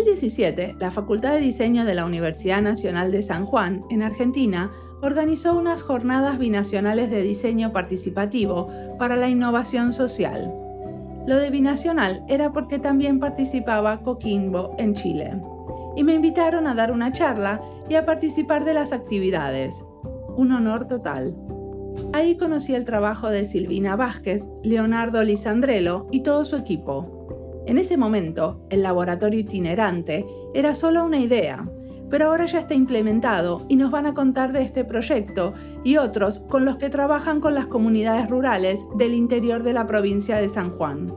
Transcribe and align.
2017, 0.00 0.76
la 0.78 0.90
Facultad 0.90 1.34
de 1.34 1.40
Diseño 1.40 1.84
de 1.84 1.94
la 1.94 2.06
Universidad 2.06 2.62
Nacional 2.62 3.12
de 3.12 3.22
San 3.22 3.44
Juan, 3.44 3.84
en 3.90 4.02
Argentina, 4.02 4.70
organizó 5.02 5.58
unas 5.58 5.82
jornadas 5.82 6.38
binacionales 6.38 7.10
de 7.10 7.20
diseño 7.20 7.70
participativo 7.72 8.70
para 8.98 9.16
la 9.16 9.28
innovación 9.28 9.92
social. 9.92 10.54
Lo 11.26 11.36
de 11.36 11.50
binacional 11.50 12.24
era 12.28 12.50
porque 12.50 12.78
también 12.78 13.20
participaba 13.20 14.02
Coquimbo 14.02 14.74
en 14.78 14.94
Chile. 14.94 15.38
Y 15.96 16.02
me 16.02 16.14
invitaron 16.14 16.66
a 16.66 16.74
dar 16.74 16.92
una 16.92 17.12
charla 17.12 17.60
y 17.90 17.96
a 17.96 18.06
participar 18.06 18.64
de 18.64 18.72
las 18.72 18.92
actividades. 18.92 19.84
Un 20.34 20.52
honor 20.52 20.88
total. 20.88 21.36
Ahí 22.14 22.36
conocí 22.36 22.74
el 22.74 22.86
trabajo 22.86 23.28
de 23.28 23.44
Silvina 23.44 23.96
Vázquez, 23.96 24.48
Leonardo 24.62 25.22
Lisandrelo 25.22 26.06
y 26.10 26.20
todo 26.20 26.46
su 26.46 26.56
equipo. 26.56 27.19
En 27.66 27.78
ese 27.78 27.96
momento, 27.96 28.66
el 28.70 28.82
laboratorio 28.82 29.40
itinerante 29.40 30.26
era 30.54 30.74
solo 30.74 31.04
una 31.04 31.18
idea, 31.18 31.68
pero 32.08 32.26
ahora 32.26 32.46
ya 32.46 32.58
está 32.58 32.74
implementado 32.74 33.64
y 33.68 33.76
nos 33.76 33.90
van 33.90 34.06
a 34.06 34.14
contar 34.14 34.52
de 34.52 34.62
este 34.62 34.84
proyecto 34.84 35.54
y 35.84 35.96
otros 35.96 36.40
con 36.40 36.64
los 36.64 36.76
que 36.76 36.90
trabajan 36.90 37.40
con 37.40 37.54
las 37.54 37.66
comunidades 37.66 38.28
rurales 38.28 38.84
del 38.96 39.14
interior 39.14 39.62
de 39.62 39.72
la 39.72 39.86
provincia 39.86 40.36
de 40.36 40.48
San 40.48 40.70
Juan. 40.70 41.14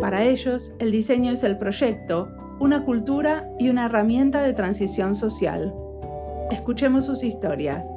Para 0.00 0.24
ellos, 0.24 0.74
el 0.80 0.90
diseño 0.90 1.32
es 1.32 1.44
el 1.44 1.58
proyecto, 1.58 2.28
una 2.58 2.84
cultura 2.84 3.48
y 3.58 3.68
una 3.68 3.86
herramienta 3.86 4.42
de 4.42 4.52
transición 4.52 5.14
social. 5.14 5.72
Escuchemos 6.50 7.04
sus 7.04 7.22
historias. 7.22 7.88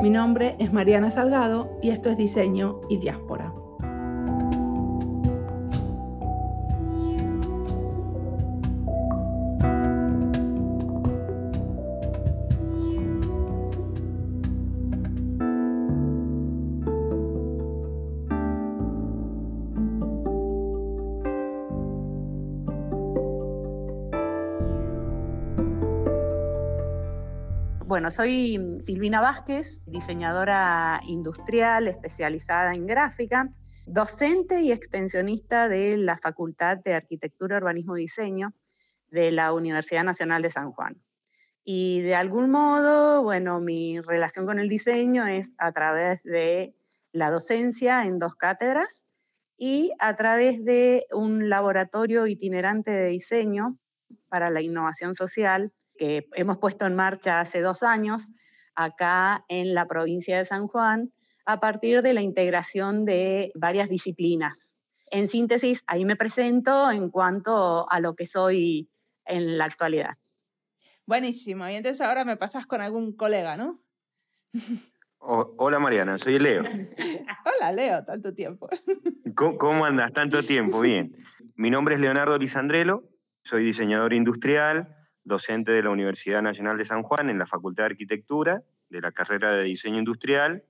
Mi 0.00 0.10
nombre 0.10 0.54
es 0.58 0.72
Mariana 0.72 1.10
Salgado 1.10 1.78
y 1.82 1.90
esto 1.90 2.08
es 2.08 2.16
Diseño 2.16 2.80
y 2.88 2.98
Diáspora. 2.98 3.52
Bueno, 27.92 28.10
soy 28.10 28.58
Silvina 28.86 29.20
Vázquez, 29.20 29.78
diseñadora 29.84 30.98
industrial 31.06 31.88
especializada 31.88 32.72
en 32.72 32.86
gráfica, 32.86 33.50
docente 33.84 34.62
y 34.62 34.72
extensionista 34.72 35.68
de 35.68 35.98
la 35.98 36.16
Facultad 36.16 36.78
de 36.78 36.94
Arquitectura, 36.94 37.58
Urbanismo 37.58 37.98
y 37.98 38.04
Diseño 38.04 38.54
de 39.10 39.30
la 39.30 39.52
Universidad 39.52 40.04
Nacional 40.04 40.40
de 40.40 40.50
San 40.50 40.72
Juan. 40.72 41.02
Y 41.64 42.00
de 42.00 42.14
algún 42.14 42.50
modo, 42.50 43.22
bueno, 43.24 43.60
mi 43.60 44.00
relación 44.00 44.46
con 44.46 44.58
el 44.58 44.70
diseño 44.70 45.26
es 45.26 45.46
a 45.58 45.70
través 45.72 46.22
de 46.22 46.74
la 47.12 47.30
docencia 47.30 48.06
en 48.06 48.18
dos 48.18 48.36
cátedras 48.36 49.02
y 49.58 49.92
a 49.98 50.16
través 50.16 50.64
de 50.64 51.04
un 51.12 51.50
laboratorio 51.50 52.26
itinerante 52.26 52.90
de 52.90 53.08
diseño 53.08 53.76
para 54.30 54.48
la 54.48 54.62
innovación 54.62 55.14
social 55.14 55.72
que 56.02 56.26
hemos 56.34 56.58
puesto 56.58 56.84
en 56.84 56.96
marcha 56.96 57.38
hace 57.38 57.60
dos 57.60 57.84
años 57.84 58.28
acá 58.74 59.44
en 59.46 59.72
la 59.72 59.86
provincia 59.86 60.36
de 60.36 60.46
San 60.46 60.66
Juan 60.66 61.12
a 61.46 61.60
partir 61.60 62.02
de 62.02 62.12
la 62.12 62.22
integración 62.22 63.04
de 63.04 63.52
varias 63.54 63.88
disciplinas. 63.88 64.58
En 65.12 65.28
síntesis, 65.28 65.80
ahí 65.86 66.04
me 66.04 66.16
presento 66.16 66.90
en 66.90 67.08
cuanto 67.08 67.88
a 67.88 68.00
lo 68.00 68.16
que 68.16 68.26
soy 68.26 68.90
en 69.26 69.56
la 69.58 69.66
actualidad. 69.66 70.16
Buenísimo. 71.06 71.68
Y 71.68 71.74
entonces 71.74 72.00
ahora 72.00 72.24
me 72.24 72.36
pasas 72.36 72.66
con 72.66 72.80
algún 72.80 73.14
colega, 73.14 73.56
¿no? 73.56 73.80
hola 75.18 75.78
Mariana, 75.78 76.18
soy 76.18 76.40
Leo. 76.40 76.64
hola 77.44 77.72
Leo, 77.72 78.04
tanto 78.04 78.34
tiempo. 78.34 78.68
¿Cómo, 79.36 79.56
¿Cómo, 79.56 79.84
andas? 79.84 80.12
Tanto 80.12 80.42
tiempo, 80.42 80.80
bien. 80.80 81.14
Mi 81.54 81.70
nombre 81.70 81.94
es 81.94 82.00
Leonardo 82.00 82.36
Lisandrelo, 82.38 83.04
soy 83.44 83.66
diseñador 83.66 84.14
industrial, 84.14 84.96
docente 85.24 85.72
de 85.72 85.82
la 85.82 85.90
Universidad 85.90 86.42
Nacional 86.42 86.78
de 86.78 86.84
San 86.84 87.02
Juan 87.02 87.30
en 87.30 87.38
la 87.38 87.46
Facultad 87.46 87.84
de 87.84 87.90
Arquitectura, 87.90 88.62
de 88.90 89.00
la 89.00 89.12
carrera 89.12 89.52
de 89.52 89.64
Diseño 89.64 89.98
Industrial, 89.98 90.62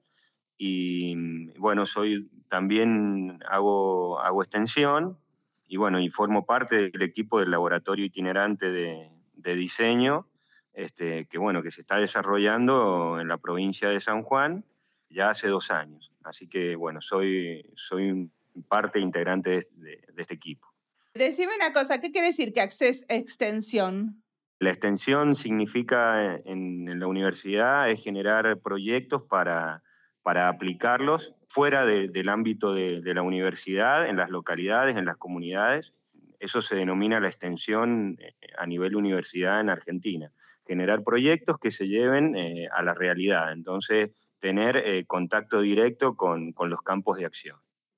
y 0.58 1.48
bueno, 1.58 1.86
soy 1.86 2.30
también 2.48 3.41
hago, 3.48 4.20
hago 4.20 4.42
extensión, 4.42 5.18
y 5.66 5.78
bueno, 5.78 6.00
y 6.00 6.10
formo 6.10 6.44
parte 6.44 6.91
del 6.91 7.02
equipo 7.02 7.41
del 7.41 7.50
laboratorio 7.50 8.04
itinerante 8.04 8.70
de, 8.70 9.08
diseño, 9.56 10.26
este, 10.74 11.26
que 11.26 11.38
bueno, 11.38 11.62
que 11.62 11.70
se 11.70 11.80
está 11.80 11.96
desarrollando 11.96 13.18
en 13.18 13.26
la 13.26 13.38
provincia 13.38 13.88
de 13.88 14.00
San 14.00 14.22
Juan 14.22 14.64
ya 15.08 15.30
hace 15.30 15.48
dos 15.48 15.70
años. 15.70 16.12
Así 16.24 16.46
que 16.46 16.76
bueno, 16.76 17.00
soy, 17.00 17.64
soy 17.74 18.30
parte 18.68 19.00
integrante 19.00 19.68
de, 19.72 20.04
este 20.16 20.34
equipo. 20.34 20.68
Decime 21.14 21.52
una 21.56 21.72
cosa, 21.72 22.00
¿qué 22.00 22.10
quiere 22.10 22.28
decir 22.28 22.52
que 22.52 22.60
Access 22.60 23.06
Extensión? 23.08 24.22
La 24.62 24.70
extensión 24.70 25.34
significa 25.34 26.36
eh, 26.36 26.42
en, 26.44 27.00
la 27.00 27.08
universidad 27.08 27.90
es 27.90 28.00
generar 28.00 28.60
proyectos 28.60 29.24
para, 29.28 29.82
para 30.22 30.48
aplicarlos 30.48 31.34
fuera 31.48 31.84
del 31.84 32.28
ámbito 32.28 32.72
de, 32.72 33.02
la 33.12 33.22
universidad, 33.22 34.08
en 34.08 34.16
las 34.16 34.30
localidades, 34.30 34.96
en 34.96 35.04
las 35.04 35.16
comunidades. 35.16 35.92
Eso 36.38 36.62
se 36.62 36.76
denomina 36.76 37.18
la 37.18 37.26
extensión 37.26 38.16
eh, 38.20 38.34
a 38.56 38.64
nivel 38.66 38.94
universidad 38.94 39.58
en 39.58 39.68
Argentina. 39.68 40.30
Generar 40.64 41.02
proyectos 41.02 41.58
que 41.58 41.72
se 41.72 41.88
lleven 41.88 42.36
eh, 42.36 42.68
a 42.72 42.84
la 42.84 42.94
realidad. 42.94 43.52
Entonces, 43.52 44.12
tener 44.38 45.04
contacto 45.08 45.60
directo 45.60 46.14
con, 46.14 46.52
con 46.52 46.70
los 46.70 46.82
campos 46.82 47.18
de 47.18 47.26
acción. 47.26 47.56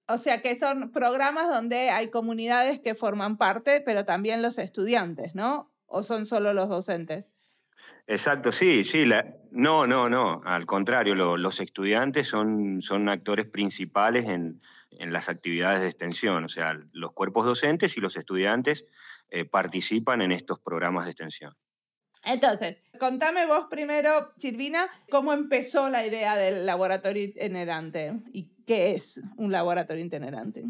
O 0.09 0.17
sea 0.17 0.41
que 0.41 0.57
son 0.57 0.93
programas 0.93 1.51
donde 1.51 1.91
hay 1.91 2.11
comunidades 2.11 2.81
que 2.81 2.95
forman 2.95 3.37
parte, 3.37 3.83
pero 3.85 4.07
también 4.07 4.41
los 4.41 4.59
estudiantes, 4.59 5.35
¿no? 5.35 5.74
¿O 5.95 6.03
son 6.03 6.27
solo 6.27 6.53
los 6.53 6.69
docentes? 6.69 7.25
Exacto, 8.09 8.51
sí, 8.51 8.85
sí. 8.85 9.05
no, 9.53 9.87
no, 9.87 10.09
no. 10.09 10.43
Al 10.45 10.67
contrario, 10.67 11.15
los 11.15 11.61
estudiantes 11.61 12.27
son, 12.27 12.83
son 12.83 13.09
actores 13.09 13.49
principales 13.49 14.27
en, 14.29 14.61
las 14.99 15.29
actividades 15.29 15.83
de 15.83 15.89
extensión. 15.89 16.45
O 16.45 16.49
sea, 16.49 16.77
los 16.93 17.13
cuerpos 17.13 17.47
docentes 17.47 17.97
y 17.97 18.01
los 18.01 18.17
estudiantes 18.17 18.85
eh, 19.31 19.45
participan 19.45 20.21
en 20.21 20.33
estos 20.33 20.59
programas 20.59 21.05
de 21.05 21.13
extensión. 21.13 21.55
Entonces, 22.25 22.79
contame 22.99 23.47
vos 23.47 23.67
primero, 23.71 24.33
Silvina, 24.37 24.89
cómo 25.11 25.33
empezó 25.33 25.91
la 25.91 26.05
idea 26.05 26.37
del 26.37 26.67
laboratorio 26.67 27.23
itinerante 27.23 28.15
y 28.33 28.51
qué 28.67 28.97
es 28.97 29.23
un 29.37 29.53
laboratorio 29.53 30.05
itinerante. 30.05 30.65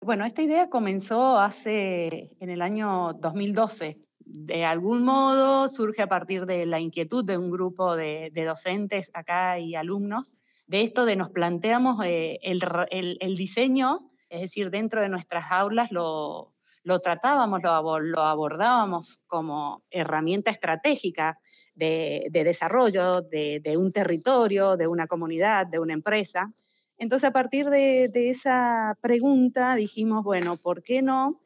Bueno, 0.00 0.24
esta 0.26 0.42
idea 0.42 0.68
comenzó 0.68 1.38
hace 1.38 2.36
en 2.40 2.50
el 2.50 2.60
año 2.60 3.14
2012 3.14 3.98
de 4.26 4.64
algún 4.64 5.02
modo 5.02 5.68
surge 5.68 6.02
a 6.02 6.08
partir 6.08 6.46
de 6.46 6.66
la 6.66 6.80
inquietud 6.80 7.24
de 7.24 7.36
un 7.36 7.50
grupo 7.50 7.96
de, 7.96 8.30
docentes 8.34 9.10
acá 9.14 9.58
y 9.58 9.74
alumnos, 9.74 10.32
de 10.66 10.82
esto 10.82 11.04
de 11.04 11.16
nos 11.16 11.30
planteamos 11.30 12.04
eh, 12.04 12.38
el, 12.42 13.36
diseño, 13.36 14.10
es 14.30 14.40
decir, 14.42 14.70
dentro 14.70 15.00
de 15.00 15.08
nuestras 15.08 15.50
aulas 15.50 15.90
lo, 15.92 16.54
tratábamos, 17.02 17.60
lo, 17.62 18.22
abordábamos 18.22 19.20
como 19.26 19.82
herramienta 19.90 20.50
estratégica 20.50 21.38
de, 21.74 22.28
desarrollo 22.32 23.22
de, 23.22 23.76
un 23.76 23.92
territorio, 23.92 24.76
de 24.76 24.86
una 24.86 25.06
comunidad, 25.06 25.66
de 25.66 25.78
una 25.78 25.92
empresa. 25.92 26.50
Entonces, 26.96 27.28
a 27.28 27.32
partir 27.32 27.68
de, 27.68 28.10
esa 28.14 28.96
pregunta 29.00 29.74
dijimos, 29.74 30.24
bueno, 30.24 30.56
¿por 30.56 30.82
qué 30.82 31.02
no 31.02 31.40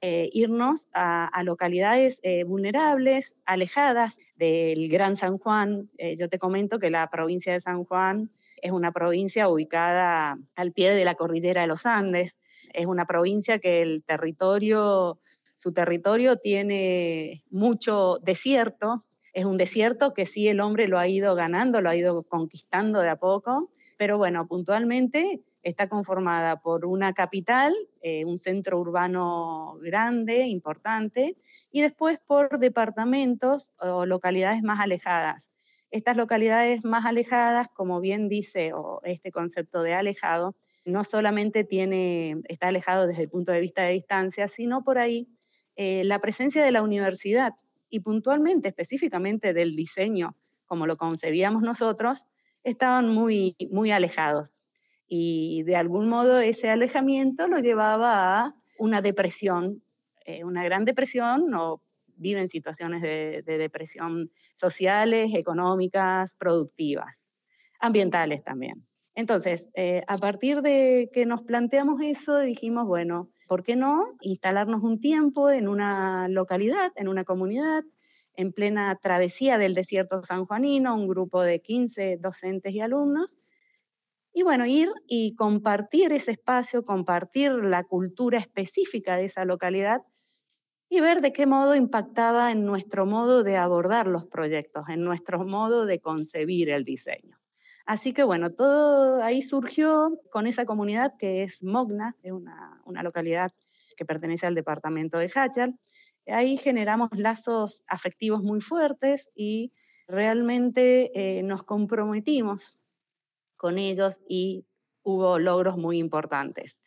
eh, 0.00 0.28
irnos 0.32 0.88
a, 0.92 1.42
localidades 1.44 2.20
eh, 2.22 2.44
vulnerables, 2.44 3.32
alejadas 3.46 4.16
del 4.36 4.88
Gran 4.88 5.16
San 5.16 5.38
Juan. 5.38 5.88
Eh, 5.98 6.16
yo 6.16 6.28
te 6.28 6.38
comento 6.38 6.78
que 6.78 6.90
la 6.90 7.08
provincia 7.08 7.52
de 7.52 7.60
San 7.60 7.84
Juan 7.84 8.30
es 8.60 8.72
una 8.72 8.92
provincia 8.92 9.48
ubicada 9.48 10.38
al 10.56 10.72
pie 10.72 10.94
de 10.94 11.04
la 11.04 11.14
cordillera 11.14 11.62
de 11.62 11.68
los 11.68 11.86
Andes, 11.86 12.36
es 12.72 12.86
una 12.86 13.06
provincia 13.06 13.58
que 13.58 13.82
el 13.82 14.02
territorio, 14.04 15.18
su 15.56 15.72
territorio 15.72 16.36
tiene 16.36 17.42
mucho 17.50 18.18
desierto, 18.22 19.04
es 19.32 19.44
un 19.44 19.56
desierto 19.56 20.12
que 20.12 20.26
sí 20.26 20.48
el 20.48 20.60
hombre 20.60 20.88
lo 20.88 20.98
ha 20.98 21.08
ido 21.08 21.34
ganando, 21.34 21.80
lo 21.80 21.88
ha 21.88 21.96
ido 21.96 22.22
conquistando 22.24 23.00
de 23.00 23.08
a 23.08 23.16
poco, 23.16 23.70
pero 23.96 24.18
bueno, 24.18 24.46
puntualmente 24.46 25.40
está 25.62 25.88
conformada 25.88 26.60
por 26.60 26.86
una 26.86 27.12
capital, 27.12 27.74
eh, 28.02 28.24
un 28.24 28.38
centro 28.38 28.78
urbano 28.78 29.78
grande, 29.80 30.46
importante, 30.46 31.36
y 31.70 31.82
después 31.82 32.18
por 32.26 32.58
departamentos 32.58 33.72
o 33.78 34.06
localidades 34.06 34.62
más 34.62 34.80
alejadas. 34.80 35.42
Estas 35.90 36.16
localidades 36.16 36.84
más 36.84 37.06
alejadas, 37.06 37.68
como 37.70 38.00
bien 38.00 38.28
dice 38.28 38.72
este 39.04 39.32
concepto 39.32 39.82
de 39.82 39.94
alejado, 39.94 40.54
no 40.84 41.04
solamente 41.04 41.64
tiene, 41.64 42.36
está 42.44 42.68
alejado 42.68 43.06
desde 43.06 43.22
el 43.22 43.28
punto 43.28 43.52
de 43.52 43.60
vista 43.60 43.82
de 43.82 43.92
distancia, 43.92 44.48
sino 44.48 44.84
por 44.84 44.98
ahí 44.98 45.28
eh, 45.76 46.02
la 46.04 46.18
presencia 46.18 46.64
de 46.64 46.72
la 46.72 46.82
universidad 46.82 47.54
y 47.90 48.00
puntualmente, 48.00 48.68
específicamente 48.68 49.52
del 49.52 49.76
diseño, 49.76 50.34
como 50.66 50.86
lo 50.86 50.96
concebíamos 50.96 51.62
nosotros, 51.62 52.24
estaban 52.64 53.08
muy, 53.08 53.56
muy 53.70 53.90
alejados. 53.90 54.57
Y 55.08 55.62
de 55.62 55.76
algún 55.76 56.08
modo 56.08 56.38
ese 56.38 56.68
alejamiento 56.68 57.48
lo 57.48 57.58
llevaba 57.58 58.44
a 58.44 58.54
una 58.78 59.00
depresión, 59.00 59.82
eh, 60.26 60.44
una 60.44 60.62
gran 60.62 60.84
depresión, 60.84 61.52
o 61.54 61.80
viven 62.16 62.50
situaciones 62.50 63.00
de, 63.00 63.42
depresión 63.46 64.30
sociales, 64.54 65.32
económicas, 65.34 66.32
productivas, 66.38 67.14
ambientales 67.80 68.44
también. 68.44 68.86
Entonces, 69.14 69.64
eh, 69.74 70.02
a 70.06 70.18
partir 70.18 70.62
de 70.62 71.10
que 71.12 71.26
nos 71.26 71.42
planteamos 71.42 72.00
eso, 72.02 72.38
dijimos, 72.38 72.86
bueno, 72.86 73.30
¿por 73.48 73.64
qué 73.64 73.74
no 73.74 74.16
instalarnos 74.20 74.82
un 74.82 75.00
tiempo 75.00 75.50
en 75.50 75.68
una 75.68 76.28
localidad, 76.28 76.92
en 76.96 77.08
una 77.08 77.24
comunidad, 77.24 77.82
en 78.34 78.52
plena 78.52 78.96
travesía 79.02 79.58
del 79.58 79.74
desierto 79.74 80.22
sanjuanino, 80.22 80.94
un 80.94 81.08
grupo 81.08 81.42
de 81.42 81.60
15 81.60 82.18
docentes 82.18 82.72
y 82.72 82.80
alumnos, 82.80 83.30
y 84.38 84.44
bueno, 84.44 84.66
ir 84.66 84.88
y 85.08 85.34
compartir 85.34 86.12
ese 86.12 86.30
espacio, 86.30 86.84
compartir 86.84 87.50
la 87.50 87.82
cultura 87.82 88.38
específica 88.38 89.16
de 89.16 89.24
esa 89.24 89.44
localidad 89.44 90.02
y 90.88 91.00
ver 91.00 91.22
de 91.22 91.32
qué 91.32 91.44
modo 91.44 91.74
impactaba 91.74 92.52
en 92.52 92.64
nuestro 92.64 93.04
modo 93.04 93.42
de 93.42 93.56
abordar 93.56 94.06
los 94.06 94.26
proyectos, 94.26 94.88
en 94.90 95.02
nuestro 95.02 95.44
modo 95.44 95.86
de 95.86 95.98
concebir 95.98 96.70
el 96.70 96.84
diseño. 96.84 97.36
Así 97.84 98.12
que 98.12 98.22
bueno, 98.22 98.50
todo 98.50 99.24
ahí 99.24 99.42
surgió 99.42 100.20
con 100.30 100.46
esa 100.46 100.66
comunidad 100.66 101.14
que 101.18 101.42
es 101.42 101.60
Mogna, 101.60 102.14
es 102.22 102.30
una, 102.30 102.80
una 102.84 103.02
localidad 103.02 103.50
que 103.96 104.04
pertenece 104.04 104.46
al 104.46 104.54
departamento 104.54 105.18
de 105.18 105.32
Hachal. 105.34 105.74
Ahí 106.28 106.58
generamos 106.58 107.08
lazos 107.12 107.82
afectivos 107.88 108.44
muy 108.44 108.60
fuertes 108.60 109.28
y 109.34 109.72
realmente 110.06 111.10
eh, 111.38 111.42
nos 111.42 111.64
comprometimos 111.64 112.77
con 113.58 113.76
ellos 113.76 114.18
y 114.26 114.64
hubo 115.02 115.38
logros 115.38 115.76
muy 115.76 115.98
importantes. 115.98 116.78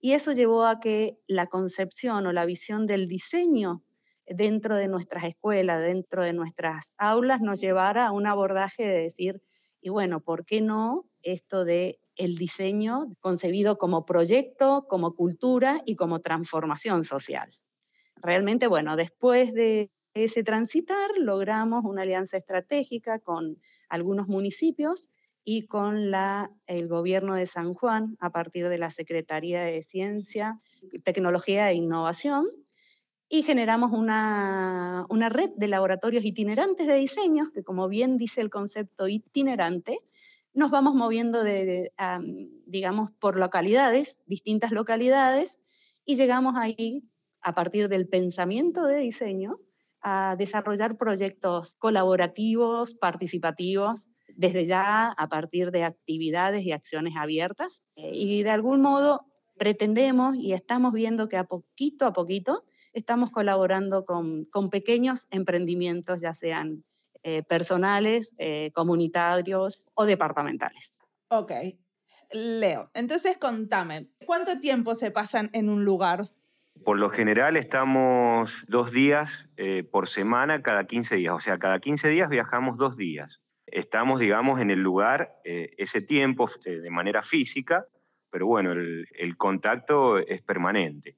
Y 0.00 0.12
eso 0.12 0.32
llevó 0.32 0.64
a 0.64 0.78
que 0.78 1.18
la 1.26 1.46
concepción 1.48 2.26
o 2.26 2.32
la 2.32 2.46
visión 2.46 2.86
del 2.86 3.08
diseño 3.08 3.82
dentro 4.26 4.76
de 4.76 4.86
nuestras 4.86 5.24
escuelas, 5.24 5.82
dentro 5.82 6.22
de 6.22 6.32
nuestras 6.32 6.84
aulas, 6.96 7.40
nos 7.40 7.60
llevara 7.60 8.06
a 8.06 8.12
un 8.12 8.26
abordaje 8.26 8.84
de 8.84 9.02
decir, 9.02 9.42
y 9.80 9.88
bueno, 9.88 10.20
¿por 10.20 10.44
qué 10.44 10.60
no 10.60 11.06
esto 11.22 11.64
de 11.64 11.98
el 12.14 12.36
diseño 12.36 13.14
concebido 13.20 13.78
como 13.78 14.04
proyecto, 14.04 14.86
como 14.88 15.14
cultura 15.14 15.82
y 15.84 15.96
como 15.96 16.20
transformación 16.20 17.04
social? 17.04 17.50
Realmente, 18.16 18.66
bueno, 18.66 18.96
después 18.96 19.52
de 19.52 19.90
ese 20.14 20.42
transitar, 20.42 21.10
logramos 21.18 21.84
una 21.84 22.02
alianza 22.02 22.36
estratégica 22.36 23.20
con 23.20 23.56
algunos 23.88 24.28
municipios 24.28 25.10
y 25.50 25.66
con 25.66 26.10
la, 26.10 26.50
el 26.66 26.88
gobierno 26.88 27.34
de 27.34 27.46
San 27.46 27.72
Juan 27.72 28.18
a 28.20 28.28
partir 28.28 28.68
de 28.68 28.76
la 28.76 28.90
Secretaría 28.90 29.62
de 29.62 29.82
Ciencia, 29.82 30.60
Tecnología 31.04 31.70
e 31.70 31.74
Innovación 31.74 32.48
y 33.30 33.44
generamos 33.44 33.92
una, 33.92 35.06
una 35.08 35.30
red 35.30 35.48
de 35.56 35.68
laboratorios 35.68 36.22
itinerantes 36.26 36.86
de 36.86 36.96
diseños 36.96 37.50
que 37.50 37.64
como 37.64 37.88
bien 37.88 38.18
dice 38.18 38.42
el 38.42 38.50
concepto 38.50 39.08
itinerante, 39.08 40.00
nos 40.52 40.70
vamos 40.70 40.94
moviendo 40.94 41.42
de, 41.42 41.92
digamos, 42.66 43.12
por 43.12 43.38
localidades, 43.38 44.18
distintas 44.26 44.70
localidades, 44.70 45.56
y 46.04 46.16
llegamos 46.16 46.56
ahí, 46.58 47.04
a 47.40 47.54
partir 47.54 47.88
del 47.88 48.06
pensamiento 48.06 48.84
de 48.84 48.98
diseño, 48.98 49.56
a 50.02 50.36
desarrollar 50.36 50.98
proyectos 50.98 51.72
colaborativos, 51.78 52.94
participativos, 52.96 54.07
desde 54.38 54.66
ya 54.66 55.08
a 55.08 55.26
partir 55.26 55.72
de 55.72 55.82
actividades 55.82 56.64
y 56.64 56.70
acciones 56.70 57.14
abiertas. 57.16 57.72
Eh, 57.96 58.12
y 58.14 58.44
de 58.44 58.50
algún 58.50 58.80
modo 58.80 59.26
pretendemos 59.58 60.36
y 60.36 60.52
estamos 60.52 60.92
viendo 60.92 61.28
que 61.28 61.36
a 61.36 61.44
poquito 61.44 62.06
a 62.06 62.12
poquito 62.12 62.62
estamos 62.92 63.32
colaborando 63.32 64.04
con, 64.04 64.44
con 64.44 64.70
pequeños 64.70 65.26
emprendimientos, 65.30 66.20
ya 66.20 66.34
sean 66.34 66.84
eh, 67.24 67.42
personales, 67.42 68.30
eh, 68.38 68.70
comunitarios 68.74 69.82
o 69.94 70.06
departamentales. 70.06 70.88
Ok. 71.30 71.52
Leo, 72.30 72.90
entonces 72.94 73.38
contame, 73.38 74.06
¿cuánto 74.24 74.60
tiempo 74.60 74.94
se 74.94 75.10
pasan 75.10 75.50
en 75.52 75.68
un 75.68 75.84
lugar? 75.84 76.28
Por 76.84 76.98
lo 76.98 77.10
general 77.10 77.56
estamos 77.56 78.52
dos 78.68 78.92
días 78.92 79.30
por 79.90 80.08
semana 80.08 80.62
cada 80.62 80.86
15 80.86 81.16
días, 81.16 81.34
o 81.34 81.40
sea, 81.40 81.58
cada 81.58 81.80
15 81.80 82.08
días 82.08 82.28
viajamos 82.28 82.76
dos 82.76 82.96
días 82.96 83.37
estamos, 83.72 84.20
digamos, 84.20 84.60
en 84.60 84.70
el 84.70 84.80
lugar 84.80 85.36
eh, 85.44 85.74
ese 85.78 86.00
tiempo 86.00 86.50
eh, 86.64 86.78
de 86.80 86.90
manera 86.90 87.22
física, 87.22 87.86
pero 88.30 88.46
bueno, 88.46 88.72
el, 88.72 89.36
contacto 89.36 90.18
es 90.18 90.42
permanente. 90.42 91.16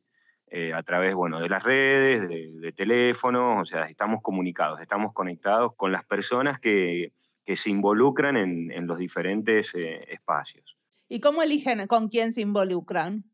Eh, 0.53 0.73
a 0.73 0.83
través, 0.83 1.15
bueno, 1.15 1.41
de 1.41 1.49
las 1.49 1.63
redes, 1.63 2.29
de, 2.29 2.73
teléfonos, 2.73 3.63
o 3.63 3.65
sea, 3.65 3.85
estamos 3.85 4.21
comunicados, 4.23 4.81
estamos 4.81 5.13
conectados 5.13 5.75
con 5.77 5.93
las 5.93 6.05
personas 6.05 6.61
que, 6.61 7.13
se 7.53 7.69
involucran 7.69 8.37
en, 8.37 8.71
en 8.71 8.87
los 8.87 8.97
diferentes 8.97 9.75
espacios. 9.75 10.77
¿Y 11.09 11.19
cómo 11.19 11.43
eligen 11.43 11.85
con 11.89 12.09
quién 12.09 12.33
se 12.33 12.43
involucran? 12.43 13.25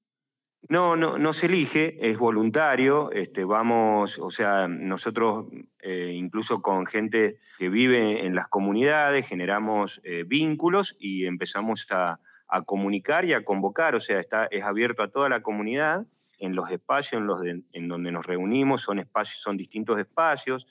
No, 0.68 0.96
no, 0.96 1.16
no 1.16 1.32
se 1.32 1.46
elige, 1.46 1.96
es 2.10 2.18
voluntario. 2.18 3.12
Este, 3.12 3.44
vamos, 3.44 4.18
o 4.18 4.30
sea, 4.30 4.66
nosotros 4.66 5.46
eh, 5.80 6.12
incluso 6.14 6.60
con 6.60 6.86
gente 6.86 7.36
que 7.58 7.68
vive 7.68 8.26
en 8.26 8.34
las 8.34 8.48
comunidades 8.48 9.28
generamos 9.28 10.00
eh, 10.02 10.24
vínculos 10.26 10.96
y 10.98 11.26
empezamos 11.26 11.86
a, 11.90 12.18
comunicar 12.64 13.24
y 13.24 13.32
a 13.32 13.44
convocar. 13.44 13.94
O 13.94 14.00
sea, 14.00 14.18
está, 14.18 14.46
es 14.46 14.64
abierto 14.64 15.02
a 15.02 15.08
toda 15.08 15.28
la 15.28 15.40
comunidad 15.40 16.04
en 16.38 16.54
los 16.54 16.70
espacios 16.70 17.20
en, 17.20 17.26
los 17.26 17.40
en 17.44 17.88
donde 17.88 18.10
nos 18.10 18.26
reunimos, 18.26 18.82
son 18.82 18.98
espacios, 18.98 19.40
son 19.40 19.56
distintos 19.56 19.98
espacios. 19.98 20.66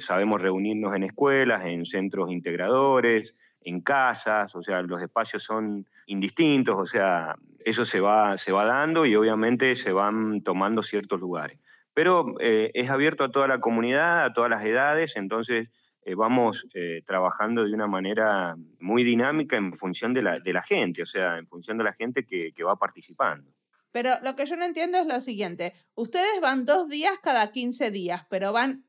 sabemos 0.00 0.40
reunirnos 0.40 0.94
en 0.94 1.04
escuelas, 1.04 1.64
en 1.64 1.86
centros 1.86 2.30
integradores, 2.30 3.34
en 3.62 3.80
casas, 3.80 4.54
o 4.54 4.62
sea, 4.62 4.82
los 4.82 5.02
espacios 5.02 5.42
son 5.42 5.86
indistintos, 6.06 6.76
o 6.78 6.86
sea, 6.86 7.36
eso 7.64 7.84
se 7.84 8.00
va, 8.00 8.36
se 8.38 8.52
va 8.52 8.64
dando 8.64 9.06
y 9.06 9.16
obviamente 9.16 9.76
se 9.76 9.92
van 9.92 10.42
tomando 10.42 10.82
ciertos 10.82 11.20
lugares. 11.20 11.58
Pero 11.94 12.34
eh, 12.40 12.70
es 12.74 12.88
abierto 12.88 13.24
a 13.24 13.30
toda 13.30 13.48
la 13.48 13.60
comunidad, 13.60 14.24
a 14.24 14.32
todas 14.32 14.50
las 14.50 14.64
edades, 14.64 15.12
entonces 15.16 15.68
eh, 16.02 16.14
vamos 16.14 16.64
eh, 16.74 17.02
trabajando 17.06 17.64
de 17.64 17.74
una 17.74 17.86
manera 17.86 18.56
muy 18.78 19.04
dinámica 19.04 19.56
en 19.56 19.76
función 19.76 20.14
de 20.14 20.22
la, 20.22 20.38
de 20.38 20.52
la 20.52 20.62
gente, 20.62 21.02
o 21.02 21.06
sea, 21.06 21.38
en 21.38 21.46
función 21.46 21.78
de 21.78 21.84
la 21.84 21.92
gente 21.92 22.24
que, 22.24 22.52
que 22.54 22.64
va 22.64 22.76
participando. 22.76 23.50
Pero 23.92 24.10
lo 24.22 24.36
que 24.36 24.46
yo 24.46 24.56
no 24.56 24.64
entiendo 24.64 24.98
es 24.98 25.06
lo 25.06 25.20
siguiente, 25.20 25.74
ustedes 25.94 26.40
van 26.40 26.64
dos 26.64 26.88
días 26.88 27.14
cada 27.22 27.50
15 27.50 27.90
días, 27.90 28.24
pero 28.30 28.52
van 28.52 28.84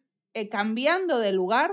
cambiando 0.52 1.20
de 1.20 1.34
lugar. 1.34 1.72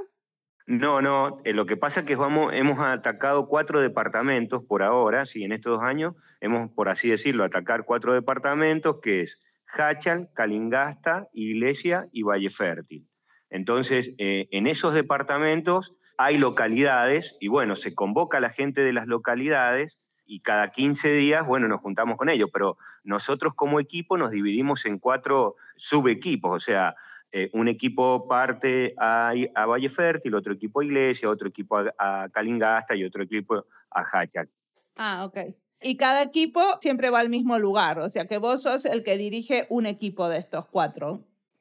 No, 0.69 1.01
no, 1.01 1.41
lo 1.47 1.65
que 1.65 1.79
pasa 1.79 2.01
es 2.01 2.07
que 2.07 2.13
hemos 2.13 2.79
atacado 2.79 3.49
cuatro 3.49 3.81
departamentos 3.81 4.63
por 4.65 4.83
ahora, 4.83 5.25
sí, 5.25 5.43
en 5.43 5.53
estos 5.53 5.79
dos 5.79 5.83
años 5.83 6.15
hemos, 6.43 6.71
por 6.73 6.91
así 6.91 7.09
decirlo, 7.09 7.43
atacar 7.43 7.87
cuatro 7.87 8.13
departamentos 8.13 9.01
que 9.01 9.23
es 9.23 9.41
Hachal, 9.73 10.29
Calingasta, 10.35 11.27
Iglesia 11.33 12.07
y 12.13 12.23
Valle 12.23 12.51
Fértil. 12.51 13.09
Entonces, 13.49 14.13
eh, 14.19 14.47
en 14.51 14.67
esos 14.67 14.93
departamentos 14.93 15.95
hay 16.19 16.37
localidades 16.37 17.35
y 17.41 17.49
bueno, 17.49 17.75
se 17.75 17.95
convoca 17.95 18.37
a 18.37 18.43
la 18.43 18.51
gente 18.51 18.83
de 18.83 18.93
las 18.93 19.07
localidades 19.07 19.99
y 20.27 20.41
cada 20.41 20.71
15 20.73 21.13
días, 21.13 21.47
bueno, 21.47 21.67
nos 21.69 21.81
juntamos 21.81 22.19
con 22.19 22.29
ellos, 22.29 22.51
pero 22.53 22.77
nosotros 23.05 23.55
como 23.55 23.81
equipo 23.81 24.19
nos 24.19 24.31
dividimos 24.31 24.85
en 24.85 24.99
cuatro 24.99 25.57
subequipos, 25.79 26.55
o 26.55 26.61
sea, 26.61 26.95
eh, 27.31 27.51
un 27.53 27.69
equipo 27.69 28.27
parte 28.27 28.95
a, 28.97 29.33
Valle 29.67 29.91
Fértil, 29.91 30.35
otro 30.35 30.55
equipo 30.55 30.81
a 30.81 30.85
Iglesia, 30.85 31.29
otro 31.29 31.49
equipo 31.49 31.79
a, 31.99 32.29
Calingasta 32.33 32.97
y 32.97 33.05
otro 33.05 33.23
equipo 33.23 33.65
a 33.91 34.01
Hachak. 34.01 34.49
Ah, 34.97 35.25
ok. 35.27 35.55
Y 35.83 35.97
cada 35.97 36.23
equipo 36.23 36.61
siempre 36.81 37.11
va 37.11 37.21
al 37.21 37.29
mismo 37.29 37.59
lugar, 37.59 37.99
o 37.99 38.09
sea 38.09 38.27
que 38.27 38.39
vos 38.39 38.63
sos 38.63 38.85
el 38.85 39.05
que 39.05 39.17
dirige 39.17 39.67
un 39.69 39.87
equipo 39.87 40.29
de 40.29 40.39
estos 40.39 40.67
cuatro. 40.67 41.21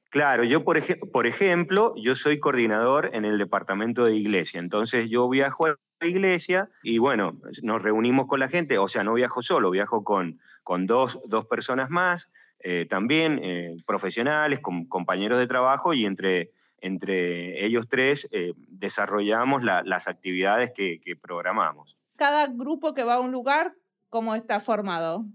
Claro, 0.09 0.43
yo 0.43 0.63
por, 0.63 0.81
por 1.11 1.27
ejemplo, 1.27 1.93
yo 1.97 2.15
soy 2.15 2.39
coordinador 2.39 3.11
en 3.13 3.25
el 3.25 3.37
departamento 3.37 4.05
de 4.05 4.15
iglesia, 4.15 4.59
entonces 4.59 5.09
yo 5.09 5.29
viajo 5.29 5.67
a 5.67 5.75
la 5.99 6.07
iglesia 6.07 6.69
y 6.81 6.97
bueno, 6.97 7.37
nos 7.61 7.81
reunimos 7.81 8.27
con 8.27 8.39
la 8.39 8.47
gente, 8.47 8.77
o 8.77 8.87
sea, 8.87 9.03
no 9.03 9.13
viajo 9.13 9.43
solo, 9.43 9.69
viajo 9.69 10.03
con, 10.03 10.39
con 10.63 10.87
dos, 10.87 11.19
dos 11.25 11.45
personas 11.45 11.89
más, 11.89 12.27
eh, 12.59 12.87
también 12.89 13.39
eh, 13.43 13.77
profesionales, 13.85 14.59
con 14.61 14.85
compañeros 14.85 15.39
de 15.39 15.47
trabajo 15.47 15.93
y 15.93 16.05
entre, 16.05 16.51
entre 16.79 17.65
ellos 17.65 17.87
tres 17.89 18.27
eh, 18.31 18.53
desarrollamos 18.57 19.63
las 19.63 20.07
actividades 20.07 20.71
que, 20.75 20.99
programamos. 21.21 21.95
Cada 22.15 22.47
grupo 22.47 22.93
que 22.93 23.03
va 23.03 23.15
a 23.15 23.19
un 23.19 23.31
lugar, 23.31 23.73
¿cómo 24.09 24.33
está 24.33 24.59
formado? 24.59 25.25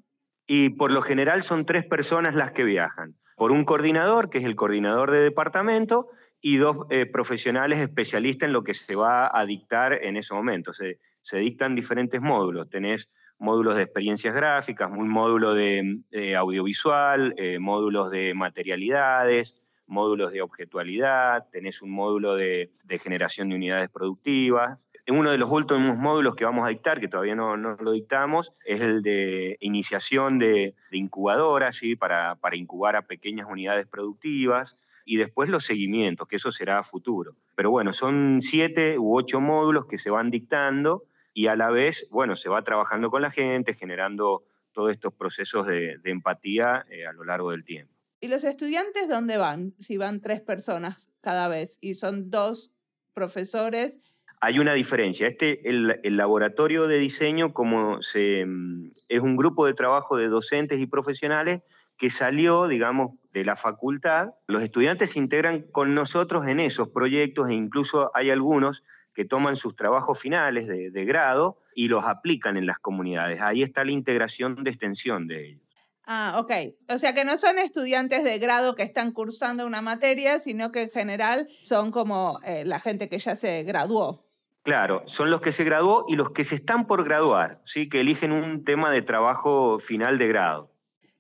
Y 0.46 0.70
por 0.70 0.90
lo 0.90 1.02
general 1.02 1.44
son 1.44 1.64
tres 1.64 1.86
personas 1.86 2.34
las 2.34 2.52
que 2.52 2.64
viajan. 2.64 3.14
por 3.36 3.50
un 3.50 3.64
coordinador, 3.64 4.30
que 4.30 4.38
es 4.38 4.44
el 4.44 4.56
coordinador 4.56 5.10
de 5.10 5.20
departamento, 5.20 6.08
y 6.40 6.56
dos 6.56 6.88
profesionales 7.12 7.78
especialistas 7.78 8.48
en 8.48 8.52
lo 8.52 8.64
que 8.64 8.74
se 8.74 8.96
va 8.96 9.30
a 9.32 9.46
dictar 9.46 9.92
en 9.92 10.16
ese 10.16 10.34
momento. 10.34 10.72
Se, 10.72 10.98
se 11.22 11.38
dictan 11.38 11.76
diferentes 11.76 12.20
módulos. 12.20 12.68
Tenés 12.68 13.08
módulos 13.42 13.74
de 13.74 13.82
experiencias 13.82 14.34
gráficas, 14.34 14.90
un 14.90 15.08
módulo 15.08 15.52
de, 15.54 16.00
audiovisual, 16.38 17.34
eh, 17.36 17.58
módulos 17.58 18.10
de 18.10 18.34
materialidades, 18.34 19.54
módulos 19.88 20.32
de 20.32 20.42
objetualidad, 20.42 21.46
tenés 21.50 21.82
un 21.82 21.90
módulo 21.90 22.36
de, 22.36 22.70
generación 23.02 23.48
de 23.48 23.56
unidades 23.56 23.90
productivas. 23.90 24.78
Uno 25.08 25.32
de 25.32 25.38
los 25.38 25.50
últimos 25.50 25.98
módulos 25.98 26.36
que 26.36 26.44
vamos 26.44 26.64
a 26.64 26.68
dictar, 26.68 27.00
que 27.00 27.08
todavía 27.08 27.34
no, 27.34 27.56
lo 27.56 27.90
dictamos, 27.90 28.52
es 28.64 28.80
el 28.80 29.02
de 29.02 29.56
iniciación 29.60 30.38
de, 30.38 30.74
incubadoras, 30.92 31.74
¿sí? 31.76 31.96
para, 31.96 32.36
para 32.36 32.56
incubar 32.56 32.94
a 32.94 33.02
pequeñas 33.02 33.48
unidades 33.50 33.88
productivas 33.88 34.76
y 35.04 35.16
después 35.16 35.48
los 35.48 35.64
seguimientos, 35.64 36.28
que 36.28 36.36
eso 36.36 36.52
será 36.52 36.78
a 36.78 36.84
futuro. 36.84 37.34
Pero 37.56 37.72
bueno, 37.72 37.92
son 37.92 38.40
siete 38.40 38.96
u 39.00 39.16
ocho 39.16 39.40
módulos 39.40 39.86
que 39.86 39.98
se 39.98 40.10
van 40.10 40.30
dictando 40.30 41.02
y 41.34 41.46
a 41.46 41.56
la 41.56 41.70
vez, 41.70 42.06
bueno, 42.10 42.36
se 42.36 42.48
va 42.48 42.62
trabajando 42.62 43.10
con 43.10 43.22
la 43.22 43.30
gente, 43.30 43.74
generando 43.74 44.44
todos 44.72 44.92
estos 44.92 45.14
procesos 45.14 45.66
de, 45.66 45.98
empatía 46.04 46.84
eh, 46.90 47.06
a 47.06 47.12
lo 47.12 47.24
largo 47.24 47.50
del 47.50 47.64
tiempo. 47.64 47.92
¿Y 48.20 48.28
los 48.28 48.44
estudiantes 48.44 49.08
dónde 49.08 49.36
van? 49.36 49.74
Si 49.78 49.96
van 49.96 50.20
tres 50.20 50.40
personas 50.40 51.10
cada 51.20 51.48
vez 51.48 51.78
y 51.80 51.94
son 51.94 52.30
dos 52.30 52.72
profesores. 53.14 54.00
Hay 54.40 54.58
una 54.58 54.74
diferencia. 54.74 55.26
Este, 55.26 55.68
el, 55.68 56.00
el 56.02 56.16
laboratorio 56.16 56.86
de 56.86 56.98
diseño, 56.98 57.52
como 57.52 58.02
se, 58.02 58.44
mm, 58.46 58.92
es 59.08 59.20
un 59.20 59.36
grupo 59.36 59.66
de 59.66 59.74
trabajo 59.74 60.16
de 60.16 60.28
docentes 60.28 60.80
y 60.80 60.86
profesionales 60.86 61.62
que 61.98 62.10
salió, 62.10 62.68
digamos, 62.68 63.12
de 63.32 63.44
la 63.44 63.56
facultad. 63.56 64.30
Los 64.46 64.62
estudiantes 64.62 65.10
se 65.10 65.18
integran 65.18 65.62
con 65.62 65.94
nosotros 65.94 66.46
en 66.46 66.60
esos 66.60 66.88
proyectos 66.88 67.48
e 67.48 67.54
incluso 67.54 68.10
hay 68.14 68.30
algunos 68.30 68.82
que 69.14 69.24
toman 69.24 69.56
sus 69.56 69.76
trabajos 69.76 70.18
finales 70.18 70.66
de, 70.68 71.04
grado 71.04 71.58
y 71.74 71.88
los 71.88 72.04
aplican 72.04 72.56
en 72.56 72.66
las 72.66 72.78
comunidades. 72.78 73.40
Ahí 73.40 73.62
está 73.62 73.84
la 73.84 73.92
integración 73.92 74.62
de 74.62 74.70
extensión 74.70 75.26
de 75.26 75.48
ellos. 75.48 75.62
Ah, 76.04 76.36
ok. 76.38 76.52
O 76.88 76.98
sea 76.98 77.14
que 77.14 77.24
no 77.24 77.36
son 77.36 77.58
estudiantes 77.58 78.24
de 78.24 78.38
grado 78.38 78.74
que 78.74 78.82
están 78.82 79.12
cursando 79.12 79.66
una 79.66 79.82
materia, 79.82 80.38
sino 80.38 80.72
que 80.72 80.82
en 80.82 80.90
general 80.90 81.46
son 81.62 81.90
como 81.90 82.40
eh, 82.44 82.64
la 82.64 82.80
gente 82.80 83.08
que 83.08 83.18
ya 83.18 83.36
se 83.36 83.62
graduó. 83.62 84.24
Claro, 84.62 85.02
son 85.06 85.30
los 85.30 85.40
que 85.40 85.52
se 85.52 85.64
graduó 85.64 86.04
y 86.08 86.14
los 86.14 86.30
que 86.32 86.44
se 86.44 86.54
están 86.54 86.86
por 86.86 87.04
graduar, 87.04 87.60
¿sí? 87.64 87.88
que 87.88 88.00
eligen 88.00 88.30
un 88.30 88.64
tema 88.64 88.90
de 88.90 89.02
trabajo 89.02 89.80
final 89.80 90.18
de 90.18 90.28
grado. 90.28 90.72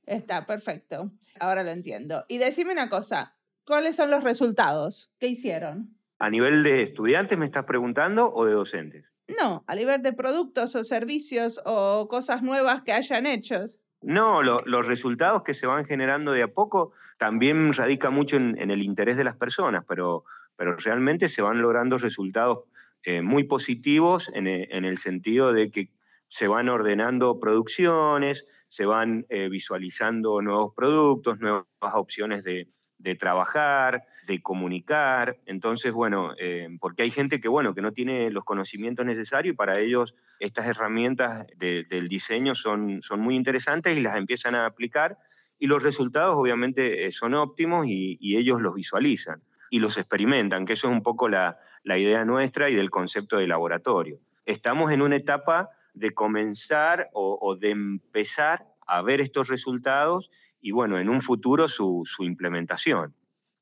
Está, 0.06 0.46
perfecto. 0.46 1.10
Ahora 1.40 1.64
lo 1.64 1.70
entiendo. 1.70 2.24
Y 2.28 2.38
decime 2.38 2.72
una 2.72 2.88
cosa, 2.88 3.36
¿cuáles 3.64 3.96
son 3.96 4.10
los 4.10 4.22
resultados? 4.22 5.12
¿Qué 5.18 5.28
hicieron? 5.28 5.96
¿A 6.22 6.30
nivel 6.30 6.62
de 6.62 6.82
estudiantes 6.82 7.36
me 7.36 7.46
estás 7.46 7.64
preguntando 7.64 8.32
o 8.32 8.44
de 8.44 8.52
docentes? 8.52 9.04
No, 9.26 9.64
a 9.66 9.74
nivel 9.74 10.02
de 10.02 10.12
productos 10.12 10.76
o 10.76 10.84
servicios 10.84 11.60
o 11.66 12.06
cosas 12.08 12.42
nuevas 12.44 12.82
que 12.82 12.92
hayan 12.92 13.26
hecho. 13.26 13.56
No, 14.02 14.40
los 14.40 14.86
resultados 14.86 15.42
que 15.42 15.52
se 15.52 15.66
van 15.66 15.84
generando 15.84 16.30
de 16.30 16.44
a 16.44 16.46
poco 16.46 16.92
también 17.18 17.72
radica 17.72 18.10
mucho 18.10 18.36
en, 18.36 18.70
el 18.70 18.82
interés 18.82 19.16
de 19.16 19.24
las 19.24 19.36
personas, 19.36 19.84
pero, 19.88 20.22
pero 20.54 20.76
realmente 20.76 21.28
se 21.28 21.42
van 21.42 21.60
logrando 21.60 21.98
resultados 21.98 22.66
eh, 23.02 23.20
muy 23.20 23.42
positivos 23.42 24.30
en, 24.32 24.46
el 24.46 24.98
sentido 24.98 25.52
de 25.52 25.72
que 25.72 25.88
se 26.28 26.46
van 26.46 26.68
ordenando 26.68 27.40
producciones, 27.40 28.46
se 28.68 28.86
van 28.86 29.26
eh, 29.28 29.48
visualizando 29.48 30.40
nuevos 30.40 30.72
productos, 30.76 31.40
nuevas 31.40 31.66
opciones 31.94 32.44
de, 32.44 32.68
de 32.98 33.16
trabajar, 33.16 34.04
de 34.26 34.40
comunicar. 34.40 35.36
Entonces, 35.46 35.92
bueno, 35.92 36.32
eh, 36.38 36.68
porque 36.80 37.02
hay 37.02 37.10
gente 37.10 37.40
que, 37.40 37.48
bueno, 37.48 37.74
que 37.74 37.82
no 37.82 37.92
tiene 37.92 38.30
los 38.30 38.44
conocimientos 38.44 39.04
necesarios 39.04 39.54
y 39.54 39.56
para 39.56 39.80
ellos 39.80 40.14
estas 40.38 40.66
herramientas 40.66 41.46
del 41.58 42.08
diseño 42.08 42.54
son, 42.54 43.02
son 43.02 43.20
muy 43.20 43.36
interesantes 43.36 43.96
y 43.96 44.00
las 44.00 44.16
empiezan 44.16 44.54
a 44.54 44.66
aplicar 44.66 45.18
y 45.58 45.66
los 45.66 45.82
resultados 45.82 46.34
obviamente 46.36 47.06
eh, 47.06 47.12
son 47.12 47.34
óptimos 47.34 47.86
y, 47.86 48.36
ellos 48.36 48.60
los 48.60 48.74
visualizan 48.74 49.40
y 49.70 49.78
los 49.78 49.96
experimentan, 49.96 50.66
que 50.66 50.72
eso 50.74 50.88
es 50.88 50.92
un 50.92 51.02
poco 51.02 51.28
la, 51.28 51.58
idea 51.84 52.24
nuestra 52.24 52.70
y 52.70 52.74
del 52.74 52.90
concepto 52.90 53.36
de 53.36 53.46
laboratorio. 53.46 54.18
Estamos 54.44 54.92
en 54.92 55.02
una 55.02 55.16
etapa 55.16 55.70
de 55.94 56.10
comenzar 56.12 57.10
o, 57.12 57.38
o 57.40 57.56
de 57.56 57.70
empezar 57.70 58.64
a 58.86 59.02
ver 59.02 59.20
estos 59.20 59.48
resultados 59.48 60.30
y 60.62 60.70
bueno, 60.70 60.98
en 60.98 61.08
un 61.08 61.20
futuro 61.20 61.68
su, 61.68 62.04
implementación. 62.20 63.12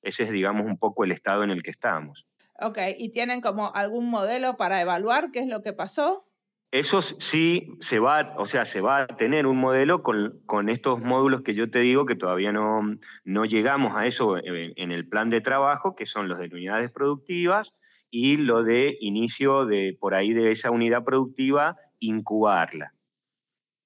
Ese 0.03 0.25
es, 0.25 0.31
digamos, 0.31 0.67
un 0.67 0.79
poco 0.79 1.05
el 1.05 1.13
estado 1.13 1.45
en 1.45 1.51
el 1.51 1.63
que 1.63 1.71
estamos. 1.71 2.27
Ok, 2.61 2.79
¿y 2.99 3.13
tienen 3.13 3.41
como 3.41 3.75
algún 3.75 4.11
modelo 4.11 4.57
para 4.57 4.81
evaluar 4.81 5.31
qué 5.33 5.41
es 5.41 5.49
lo 5.49 5.63
que 5.63 5.73
pasó? 5.73 6.27
Eso 6.73 7.03
sí 7.03 7.67
se 7.81 7.99
va, 7.99 8.35
o 8.37 8.47
sea, 8.47 8.65
se 8.65 8.81
va 8.81 9.03
a 9.03 9.07
tener 9.07 9.47
un 9.47 9.57
modelo 9.57 10.03
con, 10.03 10.69
estos 10.69 11.01
módulos 11.01 11.43
que 11.43 11.55
yo 11.55 11.69
te 11.69 11.81
digo 11.81 12.07
que 12.07 12.15
todavía 12.15 12.53
no, 12.53 12.83
no 13.25 13.45
llegamos 13.45 13.97
a 13.97 14.07
eso 14.07 14.37
en, 14.39 14.93
el 14.93 15.09
plan 15.09 15.31
de 15.31 15.41
trabajo, 15.41 15.97
que 15.97 16.07
son 16.07 16.29
los 16.29 16.39
de 16.39 16.47
unidades 16.47 16.93
productivas 16.93 17.73
y 18.09 18.37
lo 18.37 18.63
de 18.63 18.97
inicio 19.01 19.67
de 19.67 19.97
por 19.99 20.15
ahí 20.15 20.33
de 20.33 20.53
esa 20.53 20.71
unidad 20.71 21.03
productiva, 21.03 21.77
incubarla. 21.99 22.93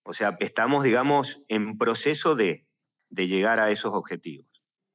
O 0.05 0.13
sea, 0.13 0.37
estamos, 0.41 0.85
digamos, 0.85 1.41
en 1.49 1.79
proceso 1.79 2.35
de 2.35 2.67
de 3.15 3.29
llegar 3.29 3.61
a 3.61 3.71
esos 3.71 3.93
objetivos. 3.95 4.47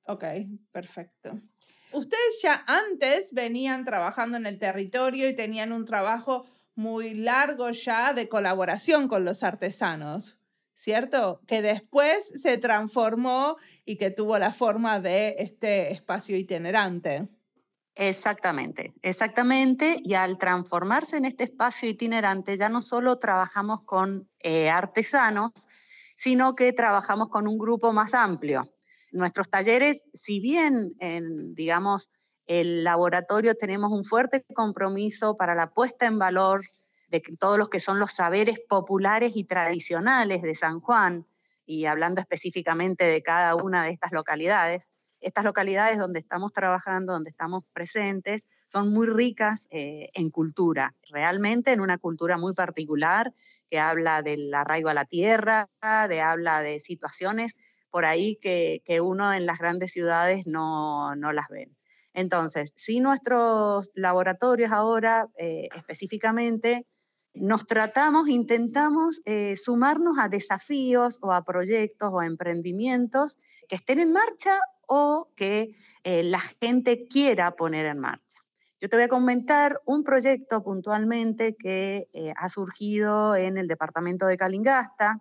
Ok, 0.10 0.24
perfecto. 0.72 1.34
Ustedes 1.94 2.40
ya 2.42 2.64
antes 2.66 3.32
venían 3.32 3.86
trabajando 3.86 4.38
en 4.38 4.48
el 4.48 4.58
territorio 4.58 5.30
y 5.30 5.36
tenían 5.36 5.72
un 5.72 5.86
trabajo 5.86 6.48
muy 6.74 7.14
largo 7.14 7.70
ya 7.70 8.14
de 8.14 8.28
colaboración 8.28 9.08
con 9.08 9.24
los 9.24 9.44
artesanos, 9.44 10.36
¿cierto? 10.74 11.42
Que 11.46 11.62
después 11.62 12.42
se 12.42 12.58
transformó 12.58 13.58
y 13.86 13.98
que 13.98 14.10
tuvo 14.10 14.40
la 14.40 14.52
forma 14.52 15.00
de 15.00 15.36
este 15.38 15.92
espacio 15.92 16.36
itinerante. 16.36 17.28
Exactamente, 17.94 18.94
exactamente. 19.04 19.98
Y 20.04 20.16
al 20.16 20.40
transformarse 20.40 21.18
en 21.18 21.26
este 21.26 21.44
espacio 21.44 21.88
itinerante, 21.88 22.58
ya 22.58 22.70
no 22.70 22.82
solo 22.82 23.20
trabajamos 23.20 23.84
con 23.84 24.28
eh, 24.40 24.72
artesanos, 24.72 25.52
sino 26.18 26.56
que 26.56 26.74
trabajamos 26.74 27.30
con 27.30 27.48
un 27.48 27.60
grupo 27.60 27.94
más 27.94 28.12
amplio. 28.16 28.64
Nuestros 29.12 29.50
talleres, 29.50 30.02
si 30.14 30.40
bien 30.40 30.94
en, 31.00 31.56
digamos, 31.56 32.10
el 32.46 32.84
laboratorio 32.84 33.56
tenemos 33.56 33.92
un 33.92 34.06
fuerte 34.06 34.44
compromiso 34.54 35.38
para 35.38 35.56
la 35.56 35.70
puesta 35.70 36.06
en 36.06 36.20
valor 36.20 36.66
de 37.10 37.22
todos 37.40 37.58
los 37.58 37.70
que 37.70 37.80
son 37.80 38.00
los 38.00 38.14
saberes 38.14 38.60
populares 38.68 39.34
y 39.36 39.44
tradicionales 39.44 40.42
de 40.42 40.56
San 40.56 40.80
Juan, 40.80 41.26
y 41.66 41.86
hablando 41.86 42.20
específicamente 42.22 43.04
de 43.04 43.22
cada 43.22 43.56
una 43.56 43.84
de 43.84 43.92
estas 43.92 44.12
localidades, 44.12 44.84
estas 45.22 45.44
localidades 45.44 46.00
donde 46.00 46.20
estamos 46.20 46.52
trabajando, 46.52 47.14
donde 47.14 47.30
estamos 47.30 47.64
presentes, 47.74 48.44
son 48.66 48.92
muy 48.92 49.08
ricas 49.08 49.62
eh, 49.70 50.10
en 50.14 50.30
cultura, 50.32 50.96
realmente 51.12 51.72
en 51.72 51.82
una 51.82 51.98
cultura 51.98 52.38
muy 52.38 52.54
particular 52.54 53.34
que 53.70 53.80
habla 53.80 54.22
del 54.22 54.52
arraigo 54.54 54.90
a 54.90 54.94
la 54.94 55.06
tierra, 55.06 55.68
de 56.08 56.22
habla 56.22 56.62
de 56.62 56.80
situaciones 56.82 57.54
por 57.92 58.06
ahí 58.06 58.38
que, 58.42 58.82
uno 59.02 59.34
en 59.34 59.46
las 59.46 59.60
grandes 59.60 59.92
ciudades 59.92 60.46
no, 60.46 61.14
las 61.16 61.48
ve. 61.50 61.70
Entonces, 62.14 62.74
si 62.76 63.00
nuestros 63.00 63.90
laboratorios 63.94 64.72
ahora 64.72 65.28
eh, 65.38 65.70
específicamente 65.76 66.86
nos 67.34 67.68
tratamos, 67.68 68.28
intentamos 68.28 69.22
eh, 69.26 69.56
sumarnos 69.58 70.18
a 70.20 70.28
desafíos 70.28 71.20
o 71.22 71.32
a 71.32 71.44
proyectos 71.44 72.10
o 72.12 72.20
a 72.20 72.26
emprendimientos 72.26 73.38
que 73.68 73.76
estén 73.76 74.00
en 74.00 74.12
marcha 74.12 74.60
o 74.88 75.30
que 75.36 75.76
la 76.04 76.40
gente 76.40 77.08
quiera 77.08 77.52
poner 77.52 77.86
en 77.86 78.00
marcha. 78.00 78.30
Yo 78.82 78.88
te 78.88 78.96
voy 78.96 79.04
a 79.04 79.10
comentar 79.10 79.82
un 79.84 80.06
proyecto 80.06 80.64
puntualmente 80.64 81.58
que 81.58 82.08
eh, 82.14 82.34
ha 82.38 82.48
surgido 82.48 83.36
en 83.36 83.58
el 83.58 83.68
departamento 83.68 84.26
de 84.26 84.38
Calingasta. 84.38 85.20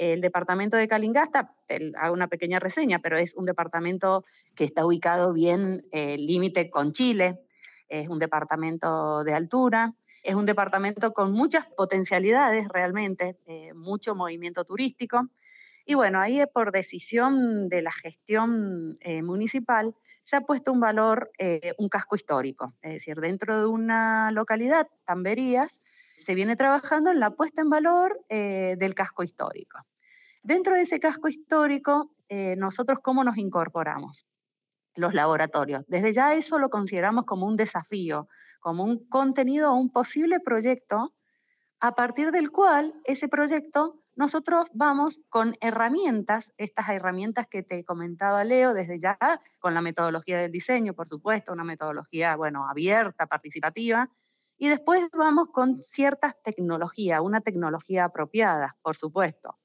El 0.00 0.22
departamento 0.22 0.78
de 0.78 0.88
Calingasta, 0.88 1.52
hago 1.98 2.14
una 2.14 2.28
pequeña 2.28 2.58
reseña, 2.58 3.00
pero 3.00 3.18
es 3.18 3.34
un 3.34 3.44
departamento 3.44 4.24
que 4.54 4.64
está 4.64 4.86
ubicado 4.86 5.34
bien 5.34 5.82
eh, 5.92 6.16
límite 6.16 6.70
con 6.70 6.94
Chile, 6.94 7.38
es 7.86 8.08
un 8.08 8.18
departamento 8.18 9.24
de 9.24 9.34
altura, 9.34 9.92
es 10.22 10.34
un 10.34 10.46
departamento 10.46 11.12
con 11.12 11.32
muchas 11.32 11.66
potencialidades 11.76 12.66
realmente, 12.68 13.36
eh, 13.46 13.74
mucho 13.74 14.14
movimiento 14.14 14.64
turístico. 14.64 15.28
Y 15.84 15.92
bueno, 15.92 16.18
ahí 16.18 16.40
es 16.40 16.48
por 16.48 16.72
decisión 16.72 17.68
de 17.68 17.82
la 17.82 17.92
gestión 17.92 18.98
municipal 19.22 19.94
se 20.24 20.36
ha 20.36 20.40
puesto 20.42 20.72
un 20.72 20.78
valor, 20.80 21.30
eh, 21.38 21.74
un 21.76 21.88
casco 21.88 22.14
histórico. 22.14 22.72
Es 22.80 22.94
decir, 22.94 23.16
dentro 23.16 23.58
de 23.58 23.66
una 23.66 24.30
localidad, 24.30 24.86
Tamberías, 25.04 25.70
se 26.24 26.34
viene 26.34 26.54
trabajando 26.54 27.10
en 27.10 27.18
la 27.18 27.30
puesta 27.30 27.62
en 27.62 27.70
valor 27.70 28.20
eh, 28.28 28.76
del 28.78 28.94
casco 28.94 29.24
histórico. 29.24 29.78
Dentro 30.42 30.74
de 30.74 30.82
ese 30.82 31.00
casco 31.00 31.28
histórico 31.28 32.12
eh, 32.28 32.54
nosotros 32.56 33.00
cómo 33.02 33.24
nos 33.24 33.36
incorporamos 33.36 34.26
los 34.96 35.14
laboratorios. 35.14 35.84
Desde 35.86 36.12
ya 36.12 36.34
eso 36.34 36.58
lo 36.58 36.70
consideramos 36.70 37.24
como 37.24 37.46
un 37.46 37.56
desafío, 37.56 38.28
como 38.60 38.84
un 38.84 39.08
contenido 39.08 39.72
o 39.72 39.76
un 39.76 39.90
posible 39.90 40.40
proyecto 40.40 41.14
a 41.80 41.94
partir 41.94 42.30
del 42.30 42.50
cual 42.50 42.94
ese 43.04 43.28
proyecto 43.28 44.00
nosotros 44.16 44.66
vamos 44.74 45.18
con 45.30 45.56
herramientas, 45.60 46.52
estas 46.58 46.88
herramientas 46.90 47.46
que 47.46 47.62
te 47.62 47.84
comentaba 47.84 48.44
Leo 48.44 48.74
desde 48.74 48.98
ya, 48.98 49.16
con 49.58 49.72
la 49.72 49.80
metodología 49.80 50.38
del 50.38 50.52
diseño, 50.52 50.92
por 50.92 51.08
supuesto, 51.08 51.52
una 51.52 51.64
metodología, 51.64 52.36
bueno, 52.36 52.68
abierta, 52.68 53.26
participativa, 53.26 54.10
y 54.58 54.68
después 54.68 55.08
vamos 55.16 55.48
con 55.52 55.80
ciertas 55.80 56.34
tecnologías, 56.42 57.22
una 57.22 57.40
tecnología 57.40 58.04
apropiada, 58.04 58.76
por 58.82 58.96
supuesto. 58.96 59.56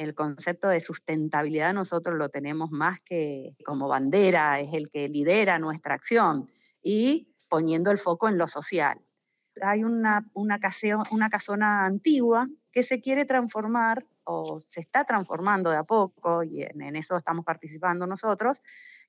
El 0.00 0.14
concepto 0.14 0.68
de 0.68 0.80
sustentabilidad 0.80 1.74
nosotros 1.74 2.16
lo 2.16 2.30
tenemos 2.30 2.70
más 2.70 3.02
que 3.02 3.54
como 3.66 3.86
bandera, 3.86 4.58
es 4.58 4.72
el 4.72 4.88
que 4.88 5.10
lidera 5.10 5.58
nuestra 5.58 5.94
acción 5.94 6.48
y 6.82 7.28
poniendo 7.50 7.90
el 7.90 7.98
foco 7.98 8.26
en 8.26 8.38
lo 8.38 8.48
social. 8.48 8.98
Hay 9.60 9.84
una, 9.84 10.26
una, 10.32 10.58
casona 10.58 11.84
antigua 11.84 12.48
que 12.72 12.82
se 12.82 13.02
quiere 13.02 13.26
transformar 13.26 14.06
o 14.24 14.62
se 14.70 14.80
está 14.80 15.04
transformando 15.04 15.68
de 15.68 15.76
a 15.76 15.84
poco, 15.84 16.42
y 16.44 16.62
en 16.62 16.96
eso 16.96 17.18
estamos 17.18 17.44
participando 17.44 18.06
nosotros, 18.06 18.58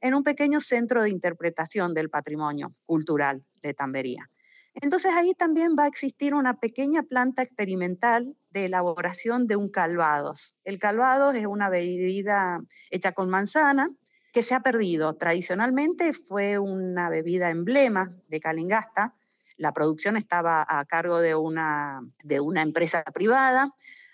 en 0.02 0.14
un 0.14 0.26
pequeño 0.26 0.60
centro 0.60 1.04
de 1.04 1.10
interpretación 1.10 1.94
del 1.94 2.10
patrimonio 2.10 2.74
cultural 2.86 3.46
de 3.62 3.74
Tambería. 3.74 4.30
Entonces 4.76 5.12
ahí 5.14 5.34
también 5.34 5.76
va 5.78 5.84
a 5.84 5.88
existir 5.88 6.34
una 6.34 6.60
pequeña 6.60 7.04
planta 7.04 7.44
experimental 7.44 8.36
de 8.52 8.66
elaboración 8.66 9.48
de 9.48 9.56
un 9.58 9.70
calvados. 9.70 10.56
El 10.64 10.80
calvados 10.80 11.36
es 11.36 11.46
una 11.46 11.70
bebida 11.70 12.60
hecha 12.90 13.12
con 13.12 13.30
manzana 13.30 13.90
que 14.32 14.44
se 14.44 14.54
ha 14.54 14.62
perdido. 14.62 15.16
Tradicionalmente 15.16 16.14
fue 16.14 16.58
una 16.58 17.10
bebida 17.10 17.50
emblema 17.50 18.12
de 18.30 18.40
Calingasta. 18.40 19.14
La 19.58 19.74
producción 19.74 20.16
estaba 20.16 20.66
a 20.68 20.86
cargo 20.86 21.20
de 21.20 21.36
una, 21.36 22.02
de 22.24 22.40
una 22.40 22.62
empresa 22.62 23.04
privada. 23.04 23.74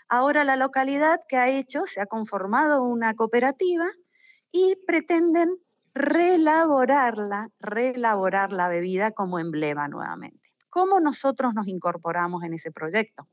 Ahora 0.10 0.44
la 0.44 0.56
localidad 0.56 1.22
que 1.30 1.38
ha 1.38 1.50
hecho 1.50 1.86
se 1.86 2.02
ha 2.02 2.08
conformado 2.08 2.82
una 2.84 3.14
cooperativa 3.14 3.86
y 4.52 4.76
pretenden 4.88 5.58
reelaborarla, 5.94 7.50
reelaborar 7.60 8.54
la 8.54 8.68
bebida 8.70 9.12
como 9.12 9.40
emblema 9.40 9.88
nuevamente. 9.88 10.47
¿Cómo 10.70 11.00
nosotros 11.00 11.54
nos 11.54 11.68
incorporamos 11.68 12.44
en 12.44 12.54
ese 12.54 12.72
proyecto? 12.72 13.28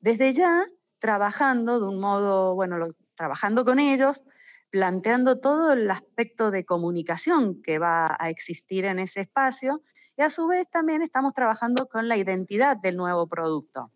Desde 0.00 0.32
ya, 0.32 0.66
trabajando 0.98 1.80
de 1.80 1.86
un 1.86 2.00
modo, 2.00 2.54
bueno, 2.54 2.76
trabajando 3.14 3.64
con 3.64 3.78
ellos, 3.78 4.24
planteando 4.70 5.38
todo 5.38 5.72
el 5.72 5.90
aspecto 5.90 6.50
de 6.50 6.64
comunicación 6.64 7.62
que 7.62 7.78
va 7.78 8.16
a 8.18 8.28
existir 8.28 8.84
en 8.84 8.98
ese 8.98 9.20
espacio 9.20 9.82
y 10.16 10.22
a 10.22 10.30
su 10.30 10.46
vez 10.46 10.68
también 10.70 11.02
estamos 11.02 11.34
trabajando 11.34 11.86
con 11.86 12.08
la 12.08 12.16
identidad 12.16 12.76
del 12.76 12.96
nuevo 12.96 13.26
producto. 13.26 13.90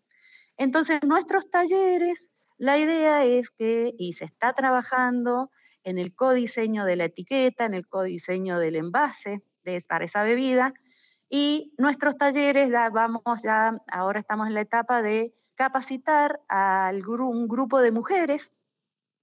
Entonces, 0.57 1.01
nuestros 1.03 1.49
talleres, 1.49 2.19
la 2.57 2.77
idea 2.77 3.23
es 3.23 3.49
que, 3.51 3.93
y 3.97 4.13
se 4.13 4.25
está 4.25 4.53
trabajando 4.53 5.51
en 5.83 5.97
el 5.97 6.13
codiseño 6.13 6.85
de 6.85 6.95
la 6.97 7.05
etiqueta, 7.05 7.65
en 7.65 7.73
el 7.73 7.87
codiseño 7.87 8.59
del 8.59 8.75
envase 8.75 9.41
de, 9.63 9.81
para 9.81 10.05
esa 10.05 10.23
bebida, 10.23 10.73
y 11.29 11.73
nuestros 11.77 12.17
talleres, 12.17 12.71
ya 12.71 12.89
vamos 12.89 13.21
ya, 13.43 13.75
ahora 13.91 14.19
estamos 14.19 14.47
en 14.47 14.55
la 14.55 14.61
etapa 14.61 15.01
de 15.01 15.33
capacitar 15.55 16.39
a 16.49 16.91
un 16.93 17.47
grupo 17.47 17.79
de 17.79 17.91
mujeres 17.91 18.49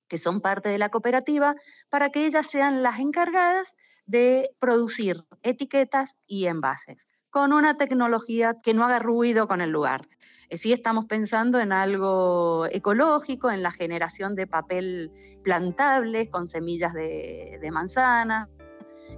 que 0.08 0.18
son 0.18 0.40
parte 0.40 0.68
de 0.68 0.78
la 0.78 0.90
cooperativa 0.90 1.56
para 1.90 2.10
que 2.10 2.26
ellas 2.26 2.46
sean 2.50 2.82
las 2.82 3.00
encargadas 3.00 3.66
de 4.06 4.50
producir 4.60 5.24
etiquetas 5.42 6.14
y 6.26 6.46
envases 6.46 6.98
con 7.30 7.52
una 7.52 7.76
tecnología 7.76 8.56
que 8.62 8.72
no 8.72 8.84
haga 8.84 8.98
ruido 8.98 9.46
con 9.46 9.60
el 9.60 9.68
lugar. 9.68 10.08
Eh, 10.48 10.56
sí 10.56 10.72
estamos 10.72 11.04
pensando 11.04 11.58
en 11.60 11.70
algo 11.70 12.66
ecológico, 12.70 13.50
en 13.50 13.62
la 13.62 13.72
generación 13.72 14.34
de 14.36 14.46
papel 14.46 15.10
plantable 15.42 16.30
con 16.30 16.48
semillas 16.48 16.94
de, 16.94 17.58
de 17.60 17.70
manzana, 17.70 18.48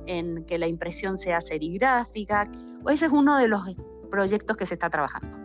en 0.06 0.44
que 0.46 0.58
la 0.58 0.66
impresión 0.66 1.18
sea 1.18 1.40
serigráfica, 1.42 2.50
ese 2.88 3.06
es 3.06 3.12
uno 3.12 3.36
de 3.36 3.48
los 3.48 3.62
proyectos 4.10 4.56
que 4.56 4.66
se 4.66 4.74
está 4.74 4.90
trabajando. 4.90 5.36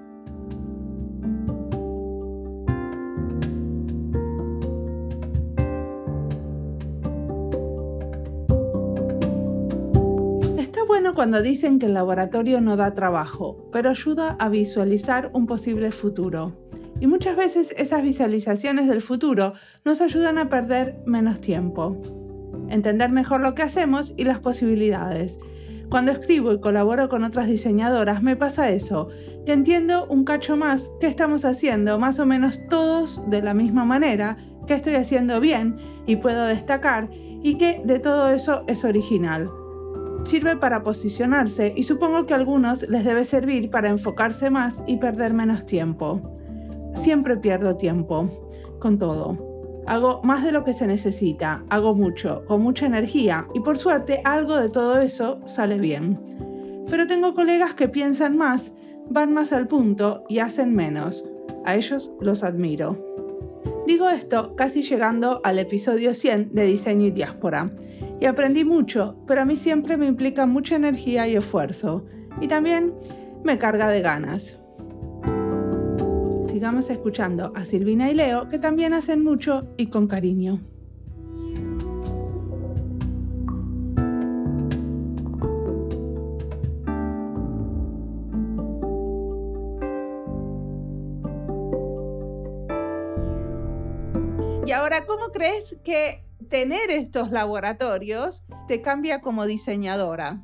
Está 10.57 10.83
bueno 10.87 11.13
cuando 11.13 11.41
dicen 11.41 11.79
que 11.79 11.87
el 11.87 11.93
laboratorio 11.93 12.61
no 12.61 12.77
da 12.77 12.93
trabajo, 12.93 13.69
pero 13.71 13.89
ayuda 13.89 14.35
a 14.39 14.49
visualizar 14.49 15.29
un 15.33 15.45
posible 15.47 15.91
futuro. 15.91 16.53
Y 16.99 17.07
muchas 17.07 17.35
veces 17.35 17.73
esas 17.77 18.01
visualizaciones 18.01 18.87
del 18.87 19.01
futuro 19.01 19.53
nos 19.83 19.99
ayudan 19.99 20.37
a 20.37 20.47
perder 20.47 20.95
menos 21.05 21.41
tiempo, 21.41 21.97
entender 22.69 23.09
mejor 23.09 23.41
lo 23.41 23.55
que 23.55 23.63
hacemos 23.63 24.13
y 24.15 24.23
las 24.23 24.39
posibilidades, 24.39 25.39
cuando 25.93 26.11
escribo 26.11 26.51
y 26.51 26.59
colaboro 26.59 27.07
con 27.07 27.23
otras 27.23 27.45
diseñadoras 27.45 28.23
me 28.23 28.35
pasa 28.35 28.71
eso, 28.71 29.09
que 29.45 29.53
entiendo 29.53 30.07
un 30.07 30.25
cacho 30.25 30.57
más 30.57 30.89
que 30.99 31.05
estamos 31.05 31.45
haciendo 31.45 31.99
más 31.99 32.17
o 32.17 32.25
menos 32.25 32.65
todos 32.67 33.21
de 33.29 33.43
la 33.43 33.53
misma 33.53 33.85
manera, 33.85 34.37
que 34.65 34.73
estoy 34.73 34.95
haciendo 34.95 35.39
bien 35.39 35.77
y 36.07 36.15
puedo 36.15 36.47
destacar 36.47 37.09
y 37.11 37.59
que 37.59 37.83
de 37.85 37.99
todo 37.99 38.31
eso 38.31 38.63
es 38.67 38.83
original. 38.83 39.51
Sirve 40.23 40.57
para 40.57 40.81
posicionarse 40.81 41.71
y 41.77 41.83
supongo 41.83 42.25
que 42.25 42.33
a 42.33 42.37
algunos 42.37 42.89
les 42.89 43.05
debe 43.05 43.23
servir 43.23 43.69
para 43.69 43.89
enfocarse 43.89 44.49
más 44.49 44.81
y 44.87 44.97
perder 44.97 45.35
menos 45.35 45.67
tiempo. 45.67 46.39
Siempre 46.95 47.37
pierdo 47.37 47.75
tiempo, 47.75 48.31
con 48.79 48.97
todo. 48.97 49.52
Hago 49.85 50.21
más 50.23 50.43
de 50.43 50.51
lo 50.53 50.63
que 50.63 50.73
se 50.73 50.87
necesita, 50.87 51.63
hago 51.69 51.93
mucho, 51.93 52.45
con 52.45 52.61
mucha 52.61 52.85
energía 52.85 53.47
y 53.53 53.59
por 53.59 53.77
suerte 53.77 54.21
algo 54.23 54.55
de 54.55 54.69
todo 54.69 55.01
eso 55.01 55.41
sale 55.45 55.77
bien. 55.77 56.85
Pero 56.89 57.05
tengo 57.05 57.33
colegas 57.33 57.73
que 57.73 57.89
piensan 57.89 58.37
más, 58.37 58.73
van 59.09 59.33
más 59.33 59.51
al 59.51 59.67
punto 59.67 60.23
y 60.29 60.39
hacen 60.39 60.73
menos. 60.73 61.25
A 61.65 61.75
ellos 61.75 62.11
los 62.21 62.43
admiro. 62.43 62.97
Digo 63.85 64.09
esto 64.09 64.55
casi 64.55 64.83
llegando 64.83 65.41
al 65.43 65.59
episodio 65.59 66.13
100 66.13 66.53
de 66.53 66.63
Diseño 66.63 67.07
y 67.07 67.11
Diáspora. 67.11 67.71
Y 68.21 68.25
aprendí 68.25 68.63
mucho, 68.63 69.17
pero 69.27 69.41
a 69.41 69.45
mí 69.45 69.57
siempre 69.57 69.97
me 69.97 70.07
implica 70.07 70.45
mucha 70.45 70.77
energía 70.77 71.27
y 71.27 71.35
esfuerzo. 71.35 72.05
Y 72.39 72.47
también 72.47 72.93
me 73.43 73.57
carga 73.57 73.89
de 73.89 74.01
ganas 74.01 74.62
sigamos 76.53 76.87
escuchando 76.91 77.51
a 77.55 77.65
Silvina 77.65 78.11
y 78.11 78.13
Leo, 78.13 78.47
que 78.47 78.59
también 78.59 78.93
hacen 78.93 79.23
mucho 79.23 79.73
y 79.75 79.87
con 79.87 80.07
cariño. 80.07 80.61
Y 94.63 94.71
ahora, 94.73 95.07
¿cómo 95.07 95.31
crees 95.33 95.79
que 95.83 96.23
tener 96.51 96.91
estos 96.91 97.31
laboratorios 97.31 98.45
te 98.67 98.83
cambia 98.83 99.21
como 99.21 99.47
diseñadora? 99.47 100.43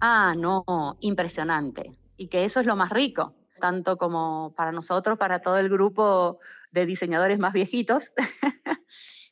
Ah, 0.00 0.34
no, 0.38 0.64
impresionante. 1.00 1.90
Y 2.16 2.28
que 2.28 2.44
eso 2.44 2.60
es 2.60 2.66
lo 2.66 2.76
más 2.76 2.90
rico 2.90 3.34
tanto 3.62 3.96
como 3.96 4.52
para 4.56 4.72
nosotros, 4.72 5.16
para 5.16 5.40
todo 5.40 5.56
el 5.56 5.68
grupo 5.68 6.40
de 6.72 6.84
diseñadores 6.84 7.38
más 7.38 7.52
viejitos, 7.52 8.10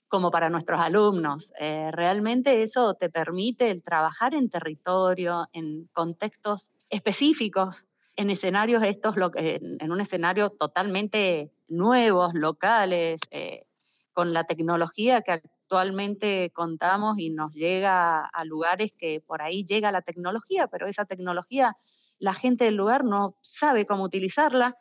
como 0.07 0.31
para 0.31 0.51
nuestros 0.51 0.79
alumnos. 0.79 1.53
Eh, 1.59 1.91
realmente 1.91 2.63
eso 2.63 2.95
te 2.95 3.11
permite 3.11 3.75
trabajar 3.81 4.35
en 4.35 4.49
territorio, 4.49 5.49
en 5.53 5.89
contextos 5.93 6.69
específicos, 6.91 7.87
en 8.15 8.31
escenarios 8.31 8.85
estos, 8.85 9.17
en 9.35 9.91
un 9.91 10.01
escenario 10.01 10.51
totalmente 10.51 11.51
nuevos, 11.67 12.33
locales, 12.33 13.19
eh, 13.33 13.65
con 14.13 14.33
la 14.33 14.45
tecnología 14.45 15.23
que 15.23 15.33
actualmente 15.33 16.51
contamos 16.55 17.19
y 17.19 17.31
nos 17.31 17.53
llega 17.53 18.27
a 18.27 18.45
lugares 18.45 18.93
que 18.97 19.21
por 19.27 19.43
ahí 19.43 19.65
llega 19.65 19.91
la 19.91 20.03
tecnología, 20.03 20.69
pero 20.69 20.87
esa 20.87 21.05
tecnología 21.05 21.77
la 22.21 22.35
gente 22.35 22.65
del 22.65 22.77
lugar 22.77 23.05
no 23.05 23.37
sabe 23.43 23.87
cómo 23.87 24.05
utilizarla. 24.05 24.77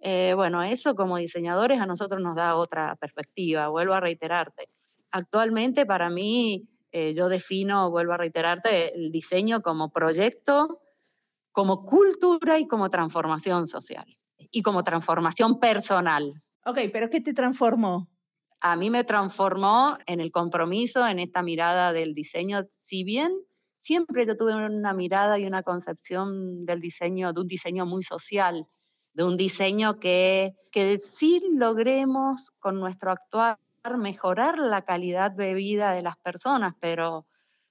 Eh, 0.00 0.32
bueno, 0.34 0.62
eso 0.62 0.94
como 0.94 1.16
diseñadores 1.16 1.80
a 1.80 1.86
nosotros 1.86 2.20
nos 2.22 2.34
da 2.34 2.56
otra 2.56 2.96
perspectiva, 2.96 3.68
vuelvo 3.68 3.94
a 3.94 4.00
reiterarte. 4.00 4.68
Actualmente 5.12 5.86
para 5.86 6.10
mí, 6.10 6.68
eh, 6.90 7.14
yo 7.14 7.28
defino, 7.28 7.90
vuelvo 7.90 8.14
a 8.14 8.16
reiterarte, 8.16 8.94
el 8.94 9.12
diseño 9.12 9.62
como 9.62 9.90
proyecto, 9.90 10.80
como 11.52 11.84
cultura 11.84 12.58
y 12.58 12.66
como 12.66 12.90
transformación 12.90 13.68
social 13.68 14.06
y 14.50 14.62
como 14.62 14.82
transformación 14.82 15.60
personal. 15.60 16.42
Ok, 16.64 16.78
pero 16.92 17.08
¿qué 17.10 17.20
te 17.20 17.34
transformó? 17.34 18.08
a 18.60 18.76
mí 18.76 18.90
me 18.90 19.04
transformó 19.04 19.96
en 20.06 20.20
el 20.20 20.32
compromiso, 20.32 21.06
en 21.06 21.18
esta 21.18 21.42
mirada 21.42 21.92
del 21.92 22.14
diseño, 22.14 22.64
si 22.84 23.04
bien 23.04 23.30
siempre 23.88 24.26
yo 24.26 24.36
tuve 24.36 24.54
una 24.54 24.92
mirada 24.92 25.38
y 25.38 25.46
una 25.46 25.62
concepción 25.62 26.66
del 26.66 26.78
diseño, 26.78 27.32
de 27.32 27.40
un 27.40 27.48
diseño 27.48 27.86
muy 27.86 28.02
social, 28.02 28.66
de 29.14 29.24
un 29.24 29.38
diseño 29.38 29.98
que, 29.98 30.54
que 30.70 31.00
sí 31.16 31.42
logremos 31.54 32.50
con 32.58 32.78
nuestro 32.78 33.10
actuar 33.10 33.56
mejorar 33.96 34.58
la 34.58 34.82
calidad 34.82 35.30
de 35.30 35.54
vida 35.54 35.92
de 35.92 36.02
las 36.02 36.18
personas, 36.18 36.74
pero 36.80 37.26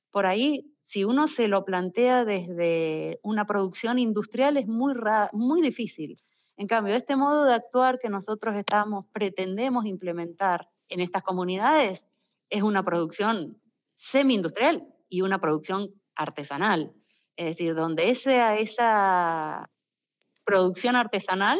por 0.10 0.26
ahí, 0.26 0.74
si 0.88 1.04
uno 1.04 1.28
se 1.28 1.48
lo 1.48 1.64
plantea 1.64 2.26
desde 2.26 3.20
una 3.22 3.46
producción 3.46 4.00
industrial, 4.00 4.58
es 4.58 4.68
muy, 4.68 4.96
muy 5.34 5.62
difícil. 5.62 6.20
En 6.56 6.66
cambio, 6.66 6.96
este 6.96 7.16
modo 7.16 7.44
de 7.44 7.54
actuar 7.54 8.00
que 8.00 8.10
nosotros 8.10 8.56
estamos, 8.56 9.06
pretendemos 9.14 9.86
implementar 9.86 10.68
en 10.90 11.02
estas 11.02 11.22
comunidades, 11.22 12.04
es 12.50 12.64
una 12.64 12.82
producción 12.82 13.62
semi-industrial 13.98 14.88
y 15.10 15.22
una 15.22 15.40
producción 15.40 15.92
artesanal. 16.18 16.92
Es 17.36 17.46
decir, 17.46 17.76
donde 17.76 18.10
esa, 18.10 18.58
esa 18.58 19.70
producción 20.44 20.96
artesanal 20.96 21.60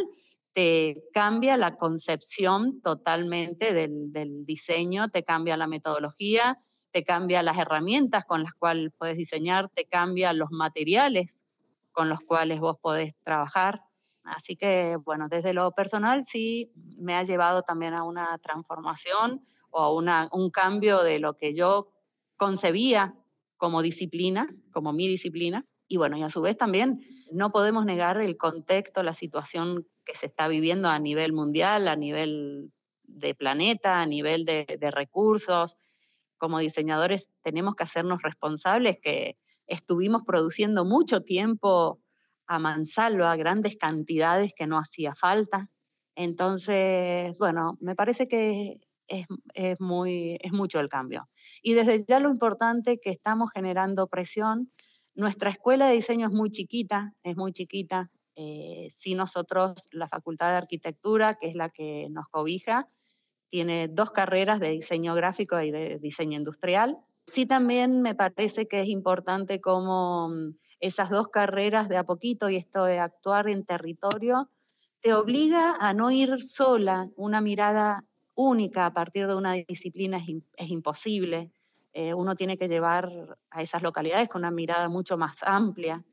te 0.54 1.04
cambia 1.14 1.56
la 1.56 1.78
concepción 1.78 2.82
totalmente 2.82 3.74
del, 3.74 4.12
del, 4.12 4.46
diseño, 4.46 5.10
te 5.10 5.24
cambia 5.24 5.56
la 5.56 5.68
metodología, 5.68 6.58
te 6.92 7.04
cambia 7.04 7.44
las 7.44 7.58
herramientas 7.60 8.26
con 8.26 8.42
las 8.42 8.54
cuales 8.54 8.92
puedes 8.98 9.18
diseñar, 9.18 9.70
te 9.70 9.86
cambia 9.86 10.34
los 10.34 10.50
materiales 10.52 11.32
con 11.92 12.10
los 12.10 12.20
cuales 12.22 12.60
vos 12.60 12.78
podés 12.82 13.14
trabajar. 13.24 13.82
Así 14.24 14.56
que, 14.56 14.98
bueno, 14.98 15.28
desde 15.30 15.54
lo 15.54 15.72
personal 15.72 16.26
sí 16.28 16.72
me 16.98 17.16
ha 17.16 17.24
llevado 17.24 17.62
también 17.62 17.94
a 17.94 18.04
una 18.04 18.38
transformación 18.40 19.46
o 19.70 19.80
a 19.80 19.94
una, 19.94 20.28
un 20.32 20.50
cambio 20.50 21.04
de 21.04 21.20
lo 21.20 21.38
que 21.38 21.54
yo 21.54 21.92
concebía 22.36 23.14
como 23.58 23.82
disciplina, 23.82 24.48
como 24.72 24.94
mi 24.94 25.08
disciplina. 25.08 25.66
Y 25.88 25.98
bueno, 25.98 26.18
y 26.18 26.24
a 26.24 26.30
su 26.30 26.42
vez 26.42 26.58
también 26.58 27.00
no 27.32 27.52
podemos 27.52 27.86
negar 27.86 28.22
el 28.22 28.38
contexto, 28.38 29.04
la 29.04 29.14
situación 29.14 29.86
que 30.06 30.16
se 30.16 30.28
está 30.28 30.48
viviendo 30.48 30.88
a 30.90 31.00
nivel 31.00 31.34
mundial, 31.34 31.88
a 31.88 31.96
nivel 31.96 32.72
de 33.04 33.36
planeta, 33.36 34.02
a 34.02 34.06
nivel 34.06 34.46
de, 34.46 34.92
recursos. 34.92 35.78
Como 36.38 36.60
diseñadores 36.60 37.30
tenemos 37.42 37.76
que 37.76 37.84
hacernos 37.84 38.22
responsables 38.22 39.00
que 39.02 39.38
estuvimos 39.66 40.24
produciendo 40.24 40.86
mucho 40.86 41.22
tiempo 41.22 42.00
a 42.48 42.60
mansalva, 42.60 43.36
grandes 43.36 43.76
cantidades 43.78 44.54
que 44.56 44.68
no 44.68 44.78
hacía 44.78 45.14
falta. 45.16 45.70
Entonces, 46.16 47.38
bueno, 47.38 47.78
me 47.82 47.96
parece 47.96 48.28
que 48.28 48.80
es, 49.08 49.26
es, 49.54 49.80
muy, 49.80 50.38
es 50.42 50.52
mucho 50.52 50.80
el 50.80 50.90
cambio. 50.90 51.28
Y 51.68 51.74
desde 51.74 52.06
ya 52.08 52.22
lo 52.22 52.30
importante 52.30 52.98
que 52.98 53.10
estamos 53.10 53.52
generando 53.54 54.08
presión. 54.08 54.72
Nuestra 55.16 55.50
escuela 55.50 55.88
de 55.88 55.96
diseño 55.96 56.28
es 56.28 56.34
muy 56.34 56.50
chiquita, 56.50 57.14
es 57.24 57.36
muy 57.36 57.52
chiquita. 57.52 58.10
Eh, 58.38 58.94
si 59.00 59.16
nosotros, 59.16 59.74
la 59.92 60.08
Facultad 60.08 60.52
de 60.52 60.56
Arquitectura, 60.56 61.36
que 61.36 61.48
es 61.48 61.56
la 61.56 61.68
que 61.68 62.08
nos 62.10 62.26
cobija, 62.30 62.88
tiene 63.50 63.90
dos 63.90 64.12
carreras 64.12 64.62
de 64.62 64.70
diseño 64.70 65.14
gráfico 65.14 65.60
y 65.60 65.72
de 65.72 66.00
diseño 66.00 66.38
industrial. 66.38 67.00
Sí 67.34 67.46
también 67.46 68.02
me 68.02 68.16
parece 68.16 68.70
que 68.70 68.80
es 68.80 68.88
importante 68.88 69.60
como 69.60 70.30
mm, 70.30 70.56
esas 70.80 71.10
dos 71.10 71.28
carreras 71.28 71.90
de 71.90 71.98
a 71.98 72.06
poquito 72.06 72.50
y 72.50 72.56
esto 72.56 72.86
de 72.86 73.00
actuar 73.00 73.50
en 73.50 73.66
territorio 73.66 74.50
te 75.02 75.14
obliga 75.14 75.76
a 75.78 75.94
no 75.94 76.12
ir 76.12 76.42
sola, 76.44 77.10
una 77.18 77.42
mirada 77.42 78.06
única 78.36 78.86
a 78.86 78.94
partir 78.94 79.28
de 79.28 79.36
una 79.36 79.54
disciplina 79.54 80.18
es, 80.18 80.44
es 80.56 80.70
imposible. 80.70 81.52
Eh, 82.00 82.14
uno 82.14 82.36
tiene 82.36 82.60
que 82.60 82.68
llevar 82.68 83.12
a 83.50 83.64
esas 83.64 83.82
localidades 83.82 84.30
con 84.30 84.42
una 84.42 84.52
mirada 84.52 84.88
mucho 84.88 85.18
más 85.18 85.36
amplia, 85.42 86.04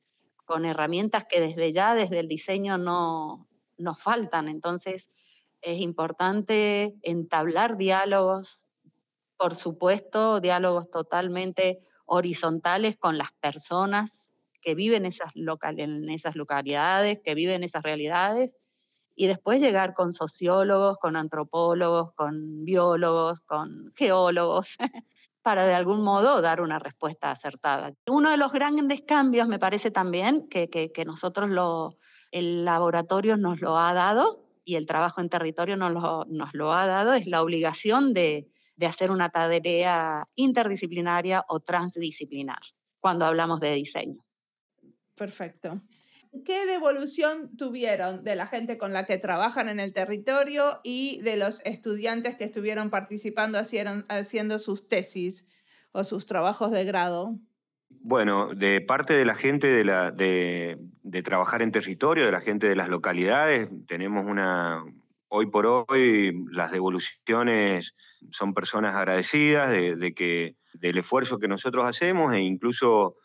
con 0.47 0.65
herramientas 0.65 1.27
que 1.29 1.43
desde 1.43 1.75
ya, 1.75 1.95
desde 1.95 2.21
el 2.21 2.27
diseño, 2.27 2.79
no 2.79 3.47
nos 3.77 4.01
faltan. 4.03 4.49
Entonces, 4.49 5.07
es 5.61 5.79
importante 5.83 6.95
entablar 7.03 7.77
diálogos, 7.77 8.65
por 9.37 9.57
supuesto, 9.57 10.41
diálogos 10.41 10.91
totalmente 10.91 11.81
horizontales 12.07 12.97
con 12.97 13.19
las 13.19 13.33
personas 13.33 14.11
que 14.63 14.75
viven 14.75 15.05
esas 15.05 15.37
local, 15.37 15.79
en 15.81 16.09
esas 16.09 16.35
localidades, 16.35 17.21
que 17.23 17.35
viven 17.35 17.63
esas 17.63 17.83
realidades, 17.83 18.53
y 19.15 19.27
después 19.27 19.61
llegar 19.61 19.93
con 19.93 20.15
sociólogos, 20.15 20.97
con 20.97 21.15
antropólogos, 21.15 22.15
con 22.15 22.65
biólogos, 22.65 23.41
con 23.41 23.93
geólogos, 23.95 24.79
para 25.45 25.67
de 25.67 25.75
algún 25.75 26.03
modo 26.03 26.41
dar 26.41 26.63
una 26.63 26.79
respuesta 26.79 27.31
acertada. 27.31 27.93
Uno 28.07 28.31
de 28.31 28.39
los 28.39 28.51
grandes 28.51 29.03
cambios, 29.03 29.47
me 29.47 29.59
parece 29.59 29.91
también, 29.91 30.49
que, 30.49 30.71
que, 30.71 31.05
nosotros 31.05 31.51
lo, 31.51 31.99
el 32.31 32.65
laboratorio 32.65 33.37
nos 33.37 33.61
lo 33.61 33.79
ha 33.79 33.93
dado 33.93 34.49
y 34.65 34.77
el 34.77 34.87
trabajo 34.87 35.21
en 35.21 35.29
territorio 35.29 35.77
nos 35.77 35.93
lo, 35.93 36.25
nos 36.31 36.55
lo 36.55 36.73
ha 36.73 36.87
dado, 36.87 37.13
es 37.13 37.27
la 37.27 37.43
obligación 37.43 38.15
de, 38.15 38.49
de 38.77 38.87
hacer 38.87 39.11
una 39.11 39.29
tarea 39.29 40.27
interdisciplinaria 40.35 41.45
o 41.47 41.61
transdisciplinar 41.61 42.61
cuando 42.99 43.27
hablamos 43.27 43.61
de 43.61 43.75
diseño. 43.75 44.25
Perfecto. 45.15 45.79
¿Qué 46.45 46.67
devolución 46.67 47.57
tuvieron 47.57 48.25
de 48.25 48.37
la 48.37 48.47
gente 48.47 48.79
con 48.79 48.93
la 48.93 49.07
que 49.07 49.19
trabajan 49.19 49.69
en 49.69 49.81
el 49.81 49.93
territorio 49.93 50.81
y 50.83 51.21
de 51.23 51.37
los 51.37 51.61
estudiantes 51.65 52.37
que 52.37 52.45
estuvieron 52.45 52.91
participando 52.91 53.59
haciendo 53.59 54.59
sus 54.59 54.89
tesis 54.89 55.47
o 55.93 56.05
sus 56.05 56.27
trabajos 56.27 56.73
de 56.73 56.85
grado? 56.85 57.37
Bueno, 57.89 58.55
de 58.55 58.81
parte 58.81 59.15
de 59.15 59.25
la 59.25 59.35
gente 59.35 59.67
de, 59.67 59.85
la, 59.85 60.11
de, 60.11 60.79
de 61.03 61.23
trabajar 61.23 61.63
en 61.63 61.73
territorio, 61.73 62.27
de 62.27 62.33
la 62.33 62.41
gente 62.41 62.69
de 62.69 62.77
las 62.77 62.89
localidades, 62.89 63.69
tenemos 63.87 64.27
una, 64.27 64.85
hoy 65.29 65.47
por 65.47 65.67
hoy 65.67 66.45
las 66.51 66.71
devoluciones 66.71 67.95
son 68.31 68.55
personas 68.55 68.95
agradecidas 68.95 69.71
de, 69.71 69.97
de, 69.97 70.15
que, 70.15 70.57
del 70.75 70.99
esfuerzo 70.99 71.39
que 71.39 71.49
nosotros 71.49 71.85
hacemos 71.87 72.35
e 72.35 72.41
incluso 72.41 73.17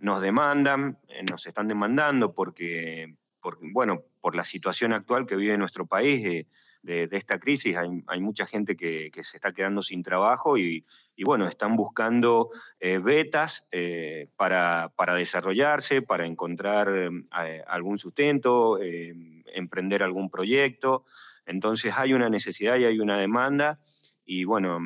nos 0.00 0.20
demandan, 0.20 0.98
eh, 1.08 1.22
nos 1.30 1.46
están 1.46 1.68
demandando 1.68 2.32
porque, 2.32 3.14
porque, 3.40 3.68
bueno, 3.72 4.02
por 4.20 4.34
la 4.34 4.44
situación 4.44 4.92
actual 4.92 5.26
que 5.26 5.36
vive 5.36 5.56
nuestro 5.58 5.86
país 5.86 6.22
de, 6.22 6.46
de, 6.86 7.08
de 7.08 7.16
esta 7.16 7.38
crisis, 7.38 7.76
hay, 7.76 7.88
hay, 8.06 8.20
mucha 8.20 8.46
gente 8.46 8.76
que, 8.76 9.10
que, 9.12 9.24
se 9.24 9.36
está 9.36 9.52
quedando 9.52 9.82
sin 9.82 10.02
trabajo 10.02 10.56
y, 10.56 10.84
y 11.16 11.24
bueno, 11.24 11.48
están 11.48 11.74
buscando 11.76 12.50
eh, 12.78 12.98
betas 12.98 13.66
eh, 13.72 14.28
para, 14.36 14.92
para, 14.94 15.14
desarrollarse, 15.14 16.02
para 16.02 16.26
encontrar 16.26 16.88
eh, 16.94 17.62
algún 17.66 17.98
sustento, 17.98 18.78
eh, 18.80 19.14
emprender 19.54 20.02
algún 20.02 20.30
proyecto. 20.30 21.04
Entonces 21.44 21.92
hay 21.96 22.12
una 22.12 22.30
necesidad 22.30 22.76
y 22.76 22.84
hay 22.84 23.00
una 23.00 23.18
demanda 23.18 23.80
y 24.24 24.44
bueno, 24.44 24.78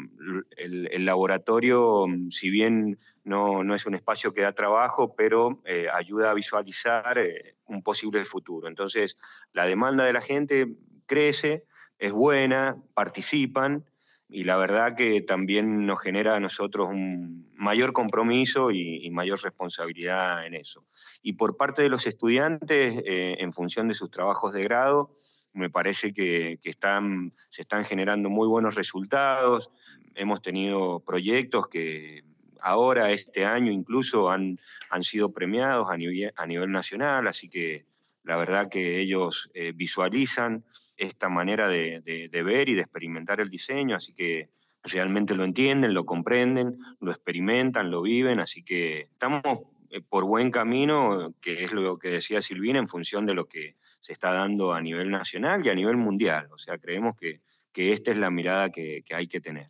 el, 0.57 0.89
el 0.93 1.05
laboratorio, 1.05 2.07
si 2.31 2.51
bien 2.51 2.99
no, 3.25 3.63
no, 3.63 3.75
es 3.75 3.87
un 3.87 3.95
espacio 3.95 4.33
que 4.33 4.43
da 4.43 4.53
trabajo, 4.53 5.15
pero 5.15 5.61
eh, 5.65 5.89
ayuda 5.93 6.31
a 6.31 6.35
visualizar 6.35 7.19
eh, 7.19 7.57
un 7.67 7.83
posible 7.83 8.25
futuro. 8.25 8.69
Entonces, 8.69 9.17
la 9.53 9.67
demanda 9.67 10.05
de 10.05 10.13
la 10.13 10.23
gente 10.23 10.67
crece, 11.07 11.65
es 11.99 12.13
buena, 12.13 12.77
participan 12.95 13.85
y 14.29 14.45
la 14.45 14.57
verdad 14.57 14.97
que 14.97 15.21
también 15.23 15.87
nos 15.87 16.01
genera 16.01 16.37
a 16.37 16.41
nosotros 16.41 16.89
un 16.89 17.51
mayor 17.55 17.93
compromiso 17.93 18.71
y, 18.71 19.11
mayor 19.11 19.43
responsabilidad 19.43 20.47
en 20.47 20.55
eso. 20.55 20.85
Y 21.21 21.35
por 21.35 21.57
parte 21.57 21.83
de 21.83 21.89
los 21.89 22.07
estudiantes, 22.07 23.03
eh, 23.05 23.37
en 23.39 23.53
función 23.53 23.89
de 23.89 23.95
sus 23.95 24.11
trabajos 24.11 24.55
de 24.55 24.63
grado, 24.63 25.11
me 25.53 25.69
parece 25.69 26.15
que, 26.15 26.59
que 26.63 26.71
están, 26.71 27.33
se 27.51 27.63
están 27.63 27.85
generando 27.85 28.31
muy 28.31 28.47
buenos 28.47 28.77
resultados. 28.77 29.69
Hemos 30.15 30.43
tenido 30.43 31.01
proyectos 31.01 31.67
que 31.67 32.23
ahora, 32.63 33.13
este 33.13 33.45
año 33.45 33.73
incluso, 33.73 34.31
han, 34.31 34.59
han 34.91 35.03
sido 35.03 35.33
premiados 35.33 35.89
a 35.91 35.97
nivel, 35.97 36.33
a 36.37 36.47
nivel, 36.47 36.71
nacional, 36.71 37.27
así 37.29 37.49
que 37.49 37.85
la 38.25 38.37
verdad 38.37 38.69
que 38.69 39.01
ellos 39.01 39.51
eh, 39.55 39.73
visualizan 39.75 40.65
esta 40.97 41.29
manera 41.29 41.69
de, 41.69 42.01
de, 42.31 42.43
ver 42.43 42.69
y 42.69 42.75
de 42.75 42.83
experimentar 42.83 43.41
el 43.41 43.49
diseño, 43.49 43.97
así 43.97 44.13
que 44.13 44.51
realmente 44.83 45.35
lo 45.35 45.45
entienden, 45.45 45.95
lo 45.95 46.05
comprenden, 46.05 46.79
lo 47.01 47.11
experimentan, 47.11 47.91
lo 47.91 48.03
viven, 48.03 48.41
así 48.41 48.63
que 48.63 49.03
estamos 49.03 49.43
eh, 49.91 50.03
por 50.07 50.25
buen 50.25 50.51
camino, 50.51 51.35
que 51.41 51.65
es 51.65 51.73
lo 51.73 51.99
que 51.99 52.09
decía 52.09 52.43
Silvina, 52.43 52.79
en 52.79 52.89
función 52.89 53.25
de 53.25 53.35
lo 53.35 53.47
que 53.47 53.77
se 54.01 54.13
está 54.13 54.33
dando 54.33 54.75
a 54.75 54.81
nivel 54.81 55.11
nacional 55.11 55.65
y 55.65 55.71
a 55.71 55.75
nivel 55.75 55.97
mundial. 55.97 56.49
O 56.53 56.59
sea, 56.59 56.77
creemos 56.79 57.17
que, 57.17 57.41
que 57.73 57.93
esta 57.95 58.11
es 58.11 58.19
la 58.19 58.31
mirada 58.31 58.71
que 58.71 59.03
hay 59.13 59.27
que 59.27 59.41
tener. 59.41 59.69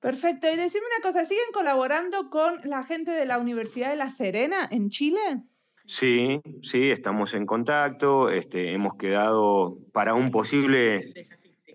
Perfecto. 0.00 0.46
Y 0.50 0.56
decime 0.56 0.86
una 0.96 1.02
cosa, 1.02 1.24
¿siguen 1.24 1.50
colaborando 1.52 2.30
con 2.30 2.54
la 2.64 2.84
gente 2.84 3.10
de 3.10 3.26
la 3.26 3.38
Universidad 3.38 3.90
de 3.90 3.96
La 3.96 4.10
Serena 4.10 4.68
en 4.70 4.90
Chile? 4.90 5.42
Sí, 5.86 6.40
sí, 6.62 6.90
estamos 6.90 7.34
en 7.34 7.46
contacto. 7.46 8.30
Este, 8.30 8.72
hemos 8.72 8.96
quedado 8.96 9.78
para 9.92 10.14
un 10.14 10.30
posible, 10.30 11.28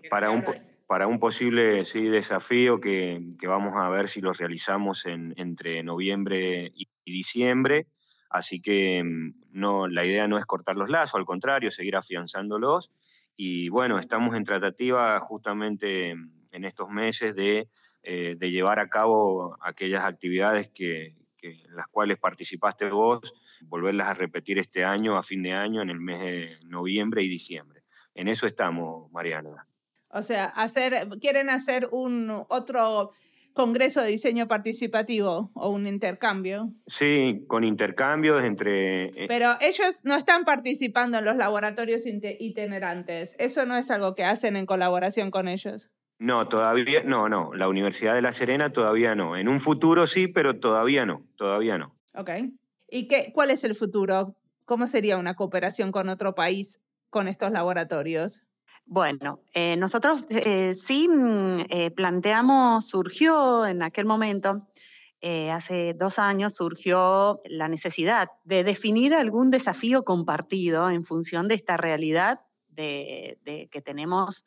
para 0.08 0.30
un, 0.30 0.44
para 0.86 1.06
un 1.06 1.18
posible 1.18 1.84
sí, 1.84 2.02
desafío 2.02 2.80
que, 2.80 3.20
vamos 3.42 3.74
a 3.76 3.88
ver 3.90 4.08
si 4.08 4.20
lo 4.20 4.32
realizamos 4.32 5.02
entre 5.04 5.82
noviembre 5.82 6.72
y, 6.74 6.88
diciembre. 7.04 7.86
Así 8.30 8.60
que 8.60 9.02
mm, 9.04 9.34
no, 9.52 9.86
la 9.86 10.06
idea 10.06 10.26
no 10.28 10.38
es 10.38 10.46
cortar 10.46 10.76
los 10.76 10.88
lazos, 10.88 11.16
al 11.16 11.26
contrario, 11.26 11.70
seguir 11.70 11.96
afianzándolos. 11.96 12.90
Y 13.36 13.68
bueno, 13.68 13.98
estamos 13.98 14.34
en 14.36 14.44
tratativa 14.44 15.20
justamente 15.20 16.10
en 16.10 16.64
estos 16.64 16.88
meses 16.88 17.34
de, 17.34 17.68
eh, 18.04 18.36
llevar 18.40 18.78
a 18.78 18.88
cabo 18.88 19.56
aquellas 19.60 20.04
actividades 20.04 20.68
que, 20.70 21.14
en 21.42 21.76
las 21.76 21.88
cuales 21.88 22.18
participaste 22.18 22.88
vos, 22.90 23.20
volverlas 23.62 24.08
a 24.08 24.14
repetir 24.14 24.58
este 24.58 24.84
año, 24.84 25.16
a 25.16 25.22
fin 25.22 25.42
de 25.42 25.52
año, 25.52 25.82
en 25.82 25.90
el 25.90 26.00
mes 26.00 26.20
de 26.20 26.58
noviembre 26.66 27.22
y 27.22 27.28
diciembre. 27.28 27.82
En 28.14 28.28
eso 28.28 28.46
estamos, 28.46 29.10
Mariana. 29.12 29.66
O 30.08 30.22
sea, 30.22 30.46
hacer, 30.46 31.08
quieren 31.20 31.50
hacer 31.50 31.88
un 31.90 32.30
otro 32.48 33.10
congreso 33.54 34.02
de 34.02 34.08
diseño 34.08 34.48
participativo 34.48 35.50
o 35.54 35.70
un 35.70 35.86
intercambio. 35.86 36.72
Sí, 36.86 37.44
con 37.46 37.64
intercambios 37.64 38.44
entre... 38.44 39.06
Eh, 39.06 39.26
Pero 39.28 39.52
ellos 39.60 40.00
no 40.04 40.16
están 40.16 40.44
participando 40.44 41.18
en 41.18 41.24
los 41.24 41.36
laboratorios 41.36 42.02
itinerantes. 42.06 43.34
Eso 43.38 43.64
no 43.64 43.76
es 43.76 43.90
algo 43.90 44.14
que 44.14 44.24
hacen 44.24 44.56
en 44.56 44.66
colaboración 44.66 45.30
con 45.30 45.48
ellos. 45.48 45.90
No, 46.24 46.48
todavía 46.48 47.02
no, 47.02 47.28
no. 47.28 47.52
La 47.54 47.68
Universidad 47.68 48.14
de 48.14 48.22
La 48.22 48.32
Serena 48.32 48.72
todavía 48.72 49.14
no. 49.14 49.36
En 49.36 49.46
un 49.48 49.60
futuro 49.60 50.06
sí, 50.06 50.26
pero 50.26 50.58
todavía 50.58 51.04
no, 51.04 51.22
todavía 51.36 51.76
no. 51.76 51.94
Ok. 52.14 52.30
¿Y 52.88 53.08
qué, 53.08 53.30
cuál 53.34 53.50
es 53.50 53.62
el 53.64 53.74
futuro? 53.74 54.34
¿Cómo 54.64 54.86
sería 54.86 55.18
una 55.18 55.34
cooperación 55.34 55.92
con 55.92 56.08
otro 56.08 56.34
país 56.34 56.80
con 57.10 57.28
estos 57.28 57.50
laboratorios? 57.50 58.40
Bueno, 58.86 59.40
eh, 59.52 59.76
nosotros 59.76 60.24
eh, 60.28 60.76
sí 60.86 61.08
mm, 61.08 61.66
eh, 61.68 61.90
planteamos, 61.90 62.86
surgió 62.88 63.66
en 63.66 63.82
aquel 63.82 64.06
momento, 64.06 64.66
hace 65.52 65.94
dos 65.94 66.18
años, 66.18 66.54
surgió 66.54 67.40
la 67.46 67.66
necesidad 67.66 68.28
de 68.44 68.62
definir 68.62 69.14
algún 69.14 69.50
desafío 69.50 70.04
compartido 70.04 70.90
en 70.90 71.06
función 71.06 71.48
de 71.48 71.54
esta 71.54 71.78
realidad 71.78 72.40
de, 72.68 73.38
que 73.70 73.80
tenemos, 73.80 74.44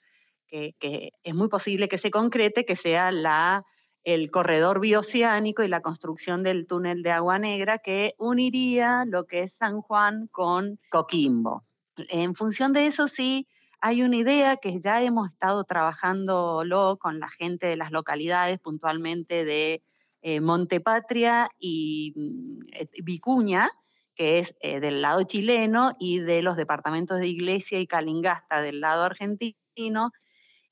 que, 0.47 1.11
es 1.23 1.35
muy 1.35 1.47
posible 1.49 1.87
que 1.87 1.97
se 1.97 2.11
concrete, 2.11 2.65
que 2.65 2.75
sea 2.75 3.11
la, 3.11 3.65
el 4.03 4.31
corredor 4.31 4.79
bioceánico 4.79 5.63
y 5.63 5.67
la 5.67 5.81
construcción 5.81 6.43
del 6.43 6.67
túnel 6.67 7.03
de 7.03 7.11
agua 7.11 7.39
negra 7.39 7.79
que 7.79 8.15
uniría 8.17 9.05
lo 9.05 9.25
que 9.25 9.43
es 9.43 9.53
San 9.53 9.81
Juan 9.81 10.27
con 10.27 10.79
Coquimbo. 10.89 11.63
En 12.09 12.35
función 12.35 12.73
de 12.73 12.87
eso 12.87 13.07
sí 13.07 13.47
hay 13.79 14.01
una 14.01 14.17
idea 14.17 14.57
que 14.57 14.79
ya 14.79 15.01
hemos 15.01 15.31
estado 15.31 15.63
trabajándolo 15.63 16.97
con 16.99 17.19
la 17.19 17.29
gente 17.29 17.67
de 17.67 17.75
las 17.75 17.91
localidades, 17.91 18.59
puntualmente 18.59 19.45
de 19.45 19.83
eh, 20.21 20.41
Montepatria 20.41 21.49
y 21.59 22.13
mm, 22.15 22.59
eh, 22.73 22.89
Vicuña, 23.03 23.69
que 24.15 24.39
es 24.39 24.55
eh, 24.61 24.79
del 24.79 25.01
lado 25.01 25.23
chileno, 25.23 25.95
y 25.99 26.19
de 26.19 26.41
los 26.41 26.57
departamentos 26.57 27.19
de 27.19 27.27
Iglesia 27.27 27.79
y 27.79 27.87
Calingasta 27.87 28.61
del 28.61 28.81
lado 28.81 29.03
argentino, 29.03 30.11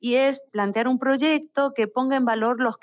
y 0.05 0.17
es 0.17 0.39
plantear 0.51 0.87
un 0.87 0.99
proyecto 0.99 1.73
que 1.73 1.87
ponga 1.87 2.15
en 2.15 2.25
valor 2.25 2.61
los, 2.61 2.75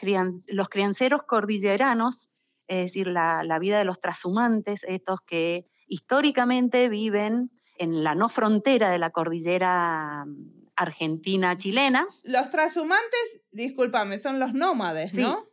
los 0.49 0.69
crianceros 0.69 1.23
cordilleranos, 1.23 2.29
es 2.67 2.87
decir, 2.87 3.07
la, 3.07 3.45
la 3.45 3.61
vida 3.61 3.79
de 3.79 3.85
los 3.85 4.01
transhumantes, 4.01 4.81
estos 4.83 5.21
que 5.21 5.69
históricamente 5.87 6.89
viven 6.89 7.53
en 7.79 8.03
la 8.03 8.17
no 8.17 8.29
frontera 8.29 8.91
de 8.91 8.99
la 8.99 9.11
cordillera 9.11 10.25
mm, 10.25 10.71
argentina-chilena. 10.75 12.09
Los 12.25 12.51
transhumantes, 12.51 13.41
discúlpame, 13.53 14.19
son 14.19 14.41
los 14.41 14.53
nómades, 14.53 15.15
¿no? 15.15 15.47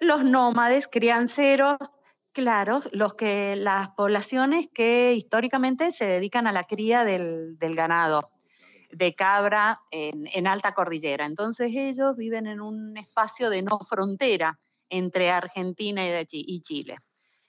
Los 0.00 0.24
nómades, 0.24 0.88
crianceros, 0.88 1.78
claro, 2.32 2.80
los 2.90 3.14
que, 3.14 3.54
las 3.54 3.90
poblaciones 3.90 4.66
que 4.74 5.14
históricamente 5.14 5.92
se 5.92 6.04
dedican 6.06 6.48
a 6.48 6.52
la 6.52 6.64
cría 6.64 7.04
del, 7.04 7.56
ganado 7.60 8.32
de 8.96 9.14
cabra 9.14 9.80
en, 9.90 10.46
alta 10.46 10.72
cordillera. 10.72 11.26
Entonces 11.26 11.70
ellos 11.74 12.16
viven 12.16 12.46
en 12.46 12.60
un 12.60 12.96
espacio 12.96 13.50
de 13.50 13.62
no 13.62 13.78
frontera 13.80 14.58
entre 14.88 15.30
Argentina 15.30 16.02
y 16.30 16.60
Chile. 16.62 16.96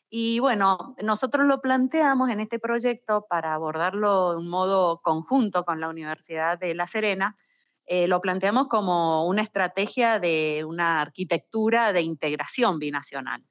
Y 0.09 0.39
bueno, 0.39 0.95
nosotros 1.01 1.45
lo 1.45 1.61
planteamos 1.61 2.29
en 2.29 2.39
este 2.39 2.59
proyecto 2.59 3.25
para 3.29 3.53
abordarlo 3.53 4.31
de 4.31 4.37
un 4.37 4.49
modo 4.49 5.01
conjunto 5.01 5.63
con 5.63 5.79
la 5.79 5.89
Universidad 5.89 6.59
de 6.59 6.75
La 6.75 6.87
Serena. 6.87 7.37
Eh, 7.85 8.07
lo 8.07 8.19
planteamos 8.19 8.67
como 8.67 9.25
una 9.27 9.41
estrategia 9.41 10.19
de 10.19 10.65
una 10.65 11.01
arquitectura 11.01 11.93
de 11.93 12.01
integración 12.01 12.79
binacional. 12.79 13.43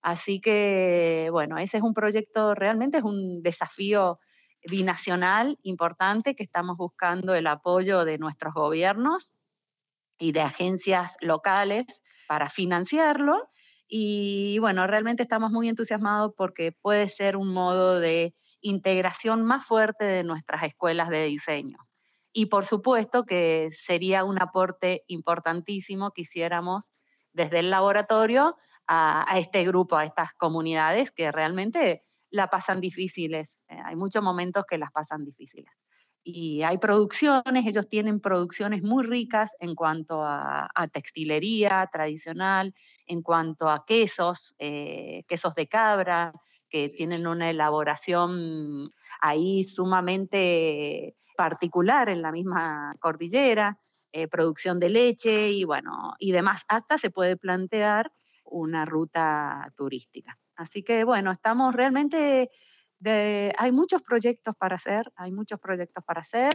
Así 0.00 0.40
que, 0.40 1.28
bueno, 1.30 1.58
ese 1.58 1.76
es 1.78 1.82
un 1.82 1.94
proyecto, 1.94 2.54
realmente 2.54 2.98
es 2.98 3.04
un 3.04 3.42
desafío 3.42 4.18
binacional 4.64 5.58
importante 5.62 6.34
que 6.34 6.42
estamos 6.42 6.76
buscando 6.76 7.34
el 7.34 7.46
apoyo 7.46 8.04
de 8.04 8.18
nuestros 8.18 8.54
gobiernos 8.54 9.32
y 10.18 10.32
de 10.32 10.40
agencias 10.40 11.12
locales 11.20 11.84
para 12.28 12.48
financiarlo 12.48 13.48
y 13.94 14.58
bueno, 14.58 14.86
realmente 14.86 15.22
estamos 15.22 15.50
muy 15.50 15.68
entusiasmados 15.68 16.32
porque 16.34 16.72
puede 16.72 17.10
ser 17.10 17.36
un 17.36 17.52
modo 17.52 18.00
de 18.00 18.34
integración 18.62 19.44
más 19.44 19.66
fuerte 19.66 20.06
de 20.06 20.24
nuestras 20.24 20.62
escuelas 20.62 21.10
de 21.10 21.26
diseño. 21.26 21.76
Y 22.32 22.46
por 22.46 22.64
supuesto 22.64 23.26
que 23.26 23.68
sería 23.84 24.24
un 24.24 24.40
aporte 24.40 25.04
importantísimo 25.08 26.12
que 26.12 26.22
hiciéramos 26.22 26.90
desde 27.34 27.58
el 27.58 27.68
laboratorio 27.68 28.56
a, 28.86 29.26
este 29.36 29.62
grupo, 29.64 29.96
a 29.96 30.06
estas 30.06 30.32
comunidades 30.38 31.10
que 31.10 31.30
realmente 31.30 32.02
la 32.30 32.48
pasan 32.48 32.80
difíciles. 32.80 33.54
Eh, 33.72 33.82
hay 33.84 33.96
muchos 33.96 34.22
momentos 34.22 34.64
que 34.68 34.78
las 34.78 34.92
pasan 34.92 35.24
difíciles 35.24 35.72
y 36.24 36.62
hay 36.62 36.78
producciones, 36.78 37.66
ellos 37.66 37.88
tienen 37.88 38.20
producciones 38.20 38.82
muy 38.82 39.04
ricas 39.04 39.50
en 39.58 39.74
cuanto 39.74 40.22
a, 40.22 40.68
textilería 40.92 41.88
tradicional, 41.92 42.74
en 43.06 43.22
cuanto 43.22 43.68
a 43.68 43.84
quesos, 43.84 44.54
eh, 44.58 45.24
quesos 45.26 45.54
de 45.54 45.66
cabra, 45.66 46.32
que 46.70 46.88
tienen 46.90 47.26
una 47.26 47.50
elaboración 47.50 48.90
ahí 49.20 49.64
sumamente 49.64 51.16
particular 51.36 52.08
en 52.08 52.22
la 52.22 52.30
misma 52.30 52.94
cordillera, 53.00 53.78
eh, 54.12 54.28
producción 54.28 54.78
de 54.78 54.90
leche 54.90 55.50
y 55.50 55.64
bueno, 55.64 56.14
y 56.18 56.32
demás. 56.32 56.62
Hasta 56.68 56.98
se 56.98 57.10
puede 57.10 57.36
plantear 57.36 58.12
una 58.44 58.84
ruta 58.84 59.72
turística. 59.76 60.38
Así 60.56 60.82
que 60.82 61.04
bueno, 61.04 61.32
estamos 61.32 61.74
realmente 61.74 62.50
hay 63.10 63.72
muchos 63.72 64.02
proyectos 64.02 64.54
para 64.56 64.76
hacer, 64.76 65.12
hay 65.16 65.32
muchos 65.32 65.58
proyectos 65.60 66.04
para 66.04 66.22
hacer. 66.22 66.52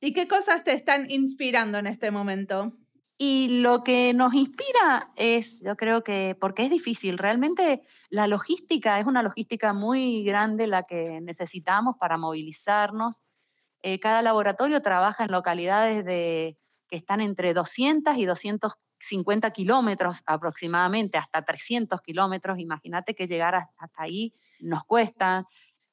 ¿Y 0.00 0.12
qué 0.12 0.26
cosas 0.26 0.64
te 0.64 0.72
están 0.72 1.10
inspirando 1.10 1.78
en 1.78 1.86
este 1.86 2.10
momento? 2.10 2.72
Y 3.18 3.60
lo 3.60 3.84
que 3.84 4.12
nos 4.14 4.34
inspira 4.34 5.12
es, 5.14 5.60
yo 5.60 5.76
creo 5.76 6.02
que, 6.02 6.36
porque 6.40 6.64
es 6.64 6.70
difícil, 6.70 7.18
realmente 7.18 7.82
la 8.10 8.26
logística 8.26 8.98
es 8.98 9.06
una 9.06 9.22
logística 9.22 9.72
muy 9.72 10.24
grande 10.24 10.66
la 10.66 10.82
que 10.82 11.20
necesitamos 11.20 11.96
para 12.00 12.16
movilizarnos. 12.18 13.20
Eh, 13.82 14.00
cada 14.00 14.22
laboratorio 14.22 14.82
trabaja 14.82 15.24
en 15.24 15.30
localidades 15.30 16.04
de, 16.04 16.56
que 16.88 16.96
están 16.96 17.20
entre 17.20 17.54
200 17.54 18.16
y 18.16 18.24
250 18.24 19.50
kilómetros 19.52 20.16
aproximadamente, 20.26 21.16
hasta 21.16 21.42
300 21.42 22.00
kilómetros. 22.00 22.58
Imagínate 22.58 23.14
que 23.14 23.28
llegar 23.28 23.54
hasta 23.54 24.02
ahí 24.02 24.34
nos 24.58 24.84
cuesta 24.84 25.46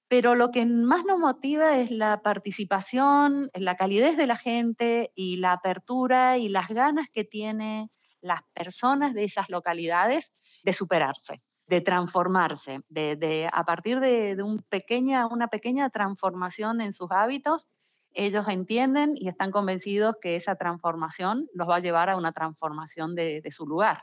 pero 0.10 0.34
lo 0.34 0.50
que 0.50 0.66
más 0.66 1.06
nos 1.06 1.20
motiva 1.20 1.78
es 1.78 1.92
la 1.92 2.22
participación, 2.24 3.50
la 3.54 3.76
calidez 3.76 4.18
de 4.18 4.26
la 4.26 4.38
gente 4.38 5.12
y 5.14 5.38
la 5.38 5.54
apertura 5.54 6.40
y 6.40 6.50
las 6.50 6.68
ganas 6.68 7.10
que 7.14 7.24
tienen 7.24 7.92
las 8.20 8.42
personas 8.54 9.14
de 9.14 9.24
esas 9.24 9.50
localidades 9.50 10.32
de 10.64 10.74
superarse, 10.74 11.44
de 11.68 11.82
transformarse, 11.82 12.82
de, 12.90 13.50
a 13.54 13.64
partir 13.66 14.00
de, 14.00 14.36
un 14.42 14.64
pequeña, 14.68 15.28
una 15.28 15.48
pequeña 15.48 15.92
transformación 15.92 16.82
en 16.82 16.92
sus 16.94 17.12
hábitos, 17.12 17.68
ellos 18.12 18.48
entienden 18.48 19.12
y 19.16 19.30
están 19.30 19.52
convencidos 19.52 20.16
que 20.20 20.36
esa 20.36 20.56
transformación 20.56 21.48
los 21.54 21.70
va 21.70 21.76
a 21.76 21.82
llevar 21.82 22.10
a 22.10 22.18
una 22.18 22.32
transformación 22.32 23.14
de, 23.14 23.42
de 23.42 23.52
su 23.52 23.68
lugar 23.68 24.02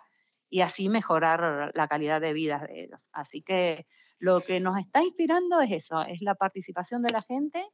y 0.49 0.61
así 0.61 0.89
mejorar 0.89 1.73
la 1.75 1.89
calidad 1.89 2.21
de 2.21 2.33
vida 2.33 2.61
de 2.61 2.85
ellos. 2.85 3.09
Así 3.13 3.43
que 3.43 3.87
lo 4.19 4.41
que 4.41 4.61
nos 4.61 4.79
está 4.79 5.03
inspirando 5.03 5.61
es 5.61 5.71
eso, 5.73 6.03
es 6.03 6.23
la 6.23 6.35
participación 6.35 7.03
de 7.03 7.11
la 7.11 7.23
gente, 7.23 7.65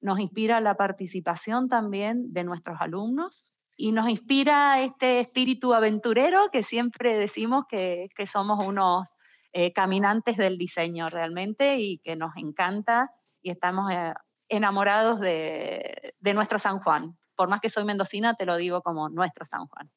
nos 0.00 0.18
inspira 0.18 0.60
la 0.60 0.76
participación 0.76 1.68
también 1.68 2.32
de 2.32 2.44
nuestros 2.44 2.80
alumnos 2.80 3.52
y 3.76 3.92
nos 3.92 4.08
inspira 4.08 4.82
este 4.82 5.20
espíritu 5.20 5.74
aventurero 5.74 6.50
que 6.50 6.62
siempre 6.62 7.18
decimos 7.18 7.64
que, 7.68 8.08
somos 8.30 8.64
unos 8.64 9.14
eh, 9.52 9.72
caminantes 9.72 10.36
del 10.36 10.58
diseño 10.58 11.08
realmente 11.08 11.78
y 11.78 11.98
que 11.98 12.16
nos 12.16 12.36
encanta 12.36 13.10
y 13.42 13.50
estamos 13.50 13.90
eh, 13.90 14.14
enamorados 14.48 15.20
de, 15.20 16.14
de 16.18 16.34
nuestro 16.34 16.58
San 16.58 16.78
Juan 16.80 17.16
por 17.40 17.48
más 17.48 17.62
que 17.62 17.70
soy 17.70 17.84
mendocina, 17.84 18.34
te 18.34 18.44
lo 18.44 18.58
digo 18.58 18.82
como 18.82 19.08
nuestro 19.08 19.46
San 19.46 19.66
Juan. 19.66 19.90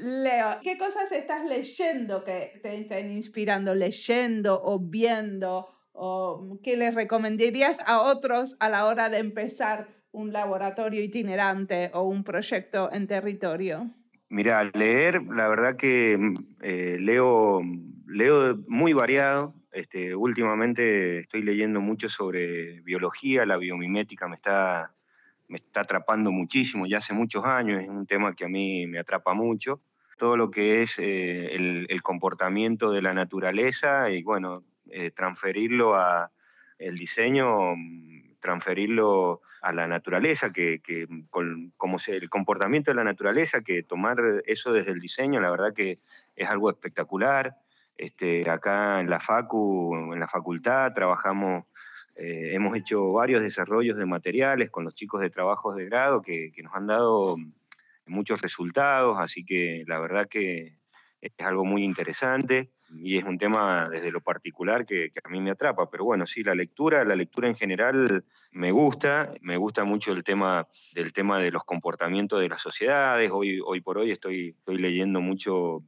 Leo, 0.00 0.58
¿qué 0.62 0.78
cosas 0.78 1.10
estás 1.10 1.44
leyendo 1.44 2.24
que 2.24 2.60
te 2.62 2.80
estén 2.80 3.10
inspirando, 3.12 3.74
leyendo 3.74 4.60
o 4.62 4.78
viendo? 4.78 5.68
¿O 5.92 6.60
qué 6.62 6.76
les 6.76 6.94
recomendarías 6.94 7.80
a 7.84 8.02
otros 8.02 8.56
a 8.60 8.68
la 8.68 8.86
hora 8.86 9.08
de 9.08 9.18
empezar 9.18 9.88
un 10.12 10.32
laboratorio 10.32 11.02
itinerante 11.02 11.90
o 11.94 12.02
un 12.02 12.22
proyecto 12.22 12.92
en 12.92 13.08
territorio? 13.08 13.90
Mira, 14.28 14.62
leer, 14.72 15.22
la 15.22 15.48
verdad 15.48 15.76
que 15.76 16.16
eh, 16.62 16.96
leo, 17.00 17.60
leo 18.06 18.56
muy 18.68 18.92
variado. 18.92 19.54
Este, 19.72 20.14
últimamente 20.14 21.20
estoy 21.20 21.42
leyendo 21.42 21.80
mucho 21.80 22.08
sobre 22.08 22.80
biología, 22.82 23.44
la 23.44 23.56
biomimética 23.56 24.28
me 24.28 24.36
está, 24.36 24.92
me 25.48 25.58
está 25.58 25.80
atrapando 25.80 26.30
muchísimo, 26.30 26.86
ya 26.86 26.98
hace 26.98 27.14
muchos 27.14 27.44
años, 27.44 27.82
es 27.82 27.88
un 27.88 28.06
tema 28.06 28.34
que 28.34 28.44
a 28.44 28.48
mí 28.48 28.86
me 28.86 28.98
atrapa 28.98 29.34
mucho. 29.34 29.80
Todo 30.18 30.36
lo 30.36 30.50
que 30.50 30.82
es 30.82 30.94
eh, 30.98 31.54
el, 31.54 32.02
comportamiento 32.02 32.90
de 32.90 33.02
la 33.02 33.14
naturaleza 33.14 34.10
y 34.10 34.22
bueno, 34.22 34.64
eh, 34.90 35.10
transferirlo 35.10 35.94
a 35.94 36.30
el 36.78 36.98
diseño, 36.98 37.74
mm, 37.76 38.36
transferirlo 38.40 39.40
a 39.62 39.72
la 39.72 39.86
naturaleza, 39.86 40.52
que, 40.52 40.80
como 41.30 41.98
el 42.06 42.30
comportamiento 42.30 42.90
de 42.90 42.96
la 42.96 43.04
naturaleza, 43.04 43.60
que 43.62 43.82
tomar 43.82 44.18
eso 44.46 44.72
desde 44.72 44.92
el 44.92 45.00
diseño, 45.00 45.40
la 45.40 45.50
verdad 45.50 45.74
que 45.74 45.98
es 46.36 46.48
algo 46.48 46.70
espectacular. 46.70 47.56
Este, 47.96 48.48
acá 48.48 49.00
en 49.00 49.10
la 49.10 49.18
Facu, 49.18 50.12
en 50.12 50.20
la 50.20 50.28
facultad, 50.28 50.92
trabajamos, 50.94 51.64
eh, 52.14 52.54
hemos 52.54 52.76
hecho 52.76 53.12
varios 53.12 53.42
desarrollos 53.42 53.96
de 53.96 54.06
materiales 54.06 54.70
con 54.70 54.84
los 54.84 54.94
chicos 54.94 55.20
de 55.20 55.30
trabajos 55.30 55.74
de 55.74 55.86
grado 55.86 56.22
que, 56.22 56.52
nos 56.62 56.74
han 56.74 56.86
dado 56.86 57.36
muchos 58.08 58.40
resultados, 58.40 59.18
así 59.20 59.44
que 59.44 59.84
la 59.86 59.98
verdad 59.98 60.28
que 60.28 60.78
es 61.20 61.32
algo 61.38 61.64
muy 61.64 61.84
interesante 61.84 62.70
y 62.90 63.18
es 63.18 63.24
un 63.24 63.38
tema 63.38 63.88
desde 63.88 64.10
lo 64.10 64.20
particular 64.20 64.86
que, 64.86 65.12
a 65.22 65.28
mí 65.28 65.40
me 65.40 65.50
atrapa. 65.50 65.90
Pero 65.90 66.04
bueno, 66.04 66.26
sí, 66.26 66.42
la 66.42 66.54
lectura, 66.54 67.04
la 67.04 67.16
lectura 67.16 67.48
en 67.48 67.56
general 67.56 68.24
me 68.52 68.70
gusta, 68.70 69.32
me 69.40 69.56
gusta 69.56 69.84
mucho 69.84 70.12
el 70.12 70.24
tema 70.24 70.66
del 70.94 71.12
tema 71.12 71.38
de 71.38 71.50
los 71.50 71.64
comportamientos 71.64 72.40
de 72.40 72.48
las 72.48 72.62
sociedades. 72.62 73.30
Hoy, 73.32 73.60
hoy 73.64 73.80
por 73.80 73.98
hoy 73.98 74.12
estoy, 74.12 74.50
estoy 74.50 74.78
leyendo 74.78 75.20
mucho 75.20 75.82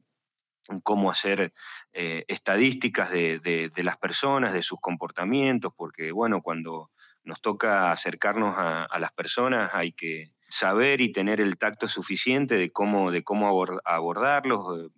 cómo 0.82 1.10
hacer 1.10 1.52
eh, 1.92 2.24
estadísticas 2.28 3.10
de, 3.10 3.72
las 3.76 3.98
personas, 3.98 4.52
de 4.52 4.62
sus 4.62 4.80
comportamientos, 4.80 5.72
porque 5.76 6.12
bueno, 6.12 6.42
cuando 6.42 6.90
nos 7.24 7.40
toca 7.40 7.90
acercarnos 7.90 8.54
a, 8.56 8.98
las 8.98 9.12
personas 9.12 9.70
hay 9.74 9.92
que 9.92 10.30
saber 10.50 11.00
y 11.00 11.12
tener 11.12 11.40
el 11.40 11.58
tacto 11.58 11.88
suficiente 11.88 12.56
de 12.56 12.70
cómo, 12.70 13.10
de 13.10 13.22
cómo 13.22 13.64
abordarlos, 13.84 14.78
eh, 14.78 14.88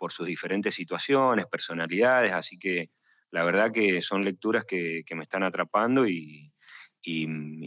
por 0.00 0.12
sus 0.12 0.26
diferentes 0.26 0.74
situaciones, 0.74 1.46
personalidades, 1.46 2.32
así 2.32 2.58
que 2.58 2.88
la 3.30 3.44
verdad 3.44 3.70
que 3.70 4.00
son 4.00 4.24
lecturas 4.24 4.64
que, 4.64 5.04
me 5.14 5.24
están 5.24 5.42
atrapando 5.42 6.06
y, 6.06 6.50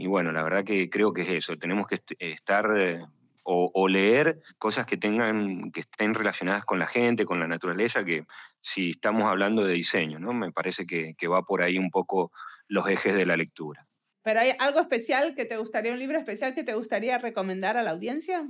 bueno, 0.08 0.32
la 0.32 0.42
verdad 0.42 0.66
que 0.66 0.90
creo 0.90 1.14
que 1.14 1.22
es 1.22 1.30
eso, 1.30 1.56
tenemos 1.58 1.88
que 1.88 2.02
estar 2.18 2.66
eh, 2.76 3.06
o, 3.44 3.88
leer 3.88 4.40
cosas 4.58 4.88
que 4.88 4.98
tengan, 4.98 5.72
que 5.72 5.82
estén 5.82 6.16
relacionadas 6.16 6.66
con 6.66 6.80
la 6.80 6.88
gente, 6.88 7.26
con 7.26 7.40
la 7.40 7.48
naturaleza, 7.48 8.04
que 8.04 8.26
si 8.62 8.92
estamos 8.92 9.30
hablando 9.30 9.64
de 9.64 9.74
diseño, 9.74 10.18
¿no? 10.18 10.34
Me 10.34 10.52
parece 10.52 10.88
que, 10.88 11.14
que 11.18 11.28
va 11.28 11.44
por 11.44 11.62
ahí 11.62 11.78
un 11.78 11.92
poco 11.92 12.32
los 12.68 12.88
ejes 12.88 13.14
de 13.14 13.26
la 13.26 13.38
lectura. 13.38 13.86
¿Pero 14.24 14.40
hay 14.40 14.52
algo 14.60 14.80
especial 14.80 15.36
que 15.36 15.46
te 15.46 15.58
gustaría, 15.58 15.92
un 15.92 16.00
libro 16.00 16.18
especial 16.18 16.56
que 16.56 16.64
te 16.64 16.74
gustaría 16.74 17.18
recomendar 17.18 17.78
a 17.78 17.84
la 17.84 17.92
audiencia? 17.92 18.48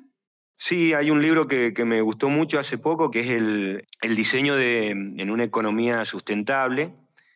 Sí, 0.58 0.94
hay 0.94 1.10
un 1.10 1.22
libro 1.22 1.48
que, 1.48 1.74
me 1.84 2.02
gustó 2.02 2.30
mucho 2.30 2.60
hace 2.60 2.78
poco, 2.78 3.12
que 3.12 3.22
es 3.22 3.30
el, 3.30 4.16
diseño 4.16 4.56
de, 4.56 4.92
en 4.92 5.30
una 5.30 5.44
economía 5.44 6.06
sustentable, 6.06 6.94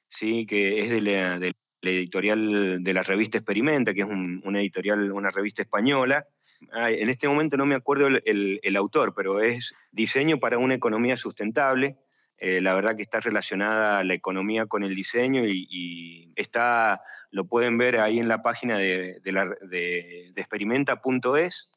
¿sí? 0.10 0.46
que 0.46 0.84
es 0.84 0.90
de 0.90 1.02
la, 1.02 1.40
editorial 1.82 2.84
de 2.84 2.94
la 2.94 3.04
revista 3.04 3.38
Experimenta, 3.38 3.94
que 3.94 4.02
es 4.02 4.08
una 4.08 4.62
editorial, 4.62 5.12
una 5.12 5.32
revista 5.32 5.62
española. 5.64 6.26
en 6.72 7.10
este 7.10 7.28
momento 7.28 7.58
no 7.58 7.66
me 7.66 7.76
acuerdo 7.76 8.08
el, 8.08 8.76
autor, 8.76 9.14
pero 9.16 9.42
es 9.42 9.74
Diseño 9.92 10.40
para 10.40 10.58
una 10.58 10.76
economía 10.76 11.18
sustentable. 11.18 11.98
Eh, 12.40 12.62
la 12.62 12.74
verdad 12.74 12.96
que 12.96 13.04
está 13.04 13.20
relacionada 13.20 14.04
la 14.04 14.14
economía 14.14 14.68
con 14.68 14.84
el 14.84 14.96
diseño 14.96 15.44
y, 15.46 16.32
está, 16.36 17.02
lo 17.32 17.46
pueden 17.46 17.78
ver 17.78 18.00
ahí 18.00 18.20
en 18.20 18.28
la 18.28 18.44
página 18.44 18.78
de, 18.78 19.20
de, 19.24 20.32
de 20.34 20.42
experimenta.es 20.42 21.70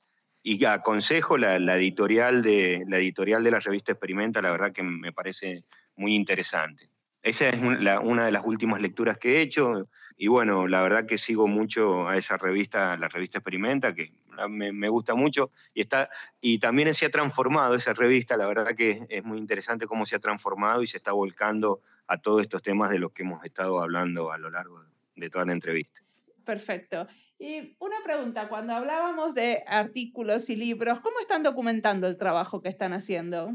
y 0.43 0.65
aconsejo 0.65 1.37
la, 1.37 1.57
editorial 1.77 2.43
de, 2.43 2.85
la 2.87 2.99
editorial 2.99 3.45
de 3.45 3.51
la 3.51 3.61
revista 3.61 3.93
Experimenta, 3.93 4.41
la 4.41 4.51
verdad 4.51 4.73
que 4.73 4.83
me 4.83 5.13
parece 5.13 5.65
muy 5.97 6.15
interesante. 6.15 6.89
Esa 7.23 7.51
es 7.51 7.61
una 7.61 8.25
de 8.25 8.33
las 8.33 8.45
últimas 8.45 8.81
lecturas 8.81 9.19
que 9.19 9.37
he 9.37 9.43
hecho 9.43 9.89
y 10.17 10.29
bueno, 10.29 10.67
la 10.67 10.83
verdad 10.83 11.07
que 11.07 11.19
sigo 11.19 11.47
mucho 11.47 12.09
a 12.09 12.17
esa 12.19 12.37
revista, 12.37 12.97
la 12.97 13.09
revista 13.09 13.39
Experimenta, 13.39 13.95
que 13.95 14.13
me, 14.49 14.89
gusta 14.89 15.15
mucho 15.15 15.51
y, 15.75 15.83
está, 15.83 16.09
y 16.41 16.59
también 16.59 16.95
se 16.95 17.07
ha 17.07 17.11
transformado 17.11 17.75
esa 17.75 17.93
revista, 17.93 18.37
la 18.37 18.47
verdad 18.47 18.75
que 18.77 19.07
es 19.09 19.25
muy 19.25 19.39
interesante 19.39 19.87
cómo 19.87 20.07
se 20.07 20.17
ha 20.17 20.21
transformado 20.21 20.83
y 20.83 20.89
se 20.89 20.97
está 20.97 21.13
volcando 21.13 21.81
a 22.07 22.19
todos 22.19 22.43
estos 22.43 22.63
temas 22.63 22.91
de 22.91 22.99
los 22.99 23.13
que 23.13 23.23
hemos 23.23 23.45
estado 23.45 23.81
hablando 23.81 24.33
a 24.33 24.39
lo 24.39 24.51
largo 24.51 24.83
de 25.17 25.31
toda 25.31 25.45
la 25.45 25.53
entrevista. 25.53 26.01
Perfecto. 26.45 27.07
Y 27.39 27.77
una 27.79 27.97
pregunta, 28.05 28.49
cuando 28.49 28.75
hablábamos 28.75 29.35
de 29.35 29.63
artículos 29.67 30.51
y 30.51 30.57
libros, 30.57 31.01
¿cómo 31.01 31.21
están 31.21 31.43
documentando 31.43 32.07
el 32.07 32.19
trabajo 32.19 32.61
que 32.61 32.69
están 32.69 32.93
haciendo? 32.93 33.53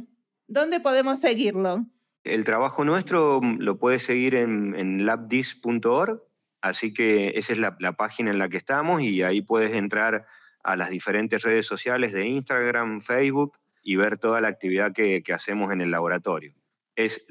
¿Dónde 0.47 0.79
podemos 0.79 1.19
seguirlo? 1.19 1.85
El 2.23 2.43
trabajo 2.43 2.83
nuestro 2.83 3.39
mm, 3.41 3.59
lo 3.59 3.77
puedes 3.77 4.03
seguir 4.03 4.33
en, 4.33 5.05
labdis.org, 5.05 6.23
así 6.65 6.93
que 6.93 7.37
esa 7.37 7.53
es 7.53 7.59
la, 7.59 7.93
página 7.93 8.31
en 8.31 8.39
la 8.39 8.49
que 8.49 8.57
estamos 8.57 9.01
y 9.01 9.21
ahí 9.21 9.41
puedes 9.41 9.73
entrar 9.73 10.25
a 10.63 10.75
las 10.75 10.89
diferentes 10.89 11.41
redes 11.43 11.67
sociales 11.67 12.11
de 12.11 12.27
Instagram, 12.27 13.01
Facebook 13.01 13.57
y 13.83 13.95
ver 13.95 14.17
toda 14.17 14.41
la 14.41 14.47
actividad 14.47 14.91
que, 14.91 15.21
que 15.21 15.33
hacemos 15.33 15.71
en 15.71 15.81
el 15.81 15.91
laboratorio. 15.91 16.53
Es 16.95 17.23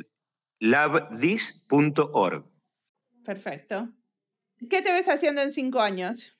labdis.org. 0.61 2.45
Perfecto. 3.25 3.89
¿Qué 4.71 4.83
te 4.83 4.93
ves 4.93 5.09
haciendo 5.09 5.43
en 5.43 5.51
cinco 5.51 5.81
años? 5.81 6.35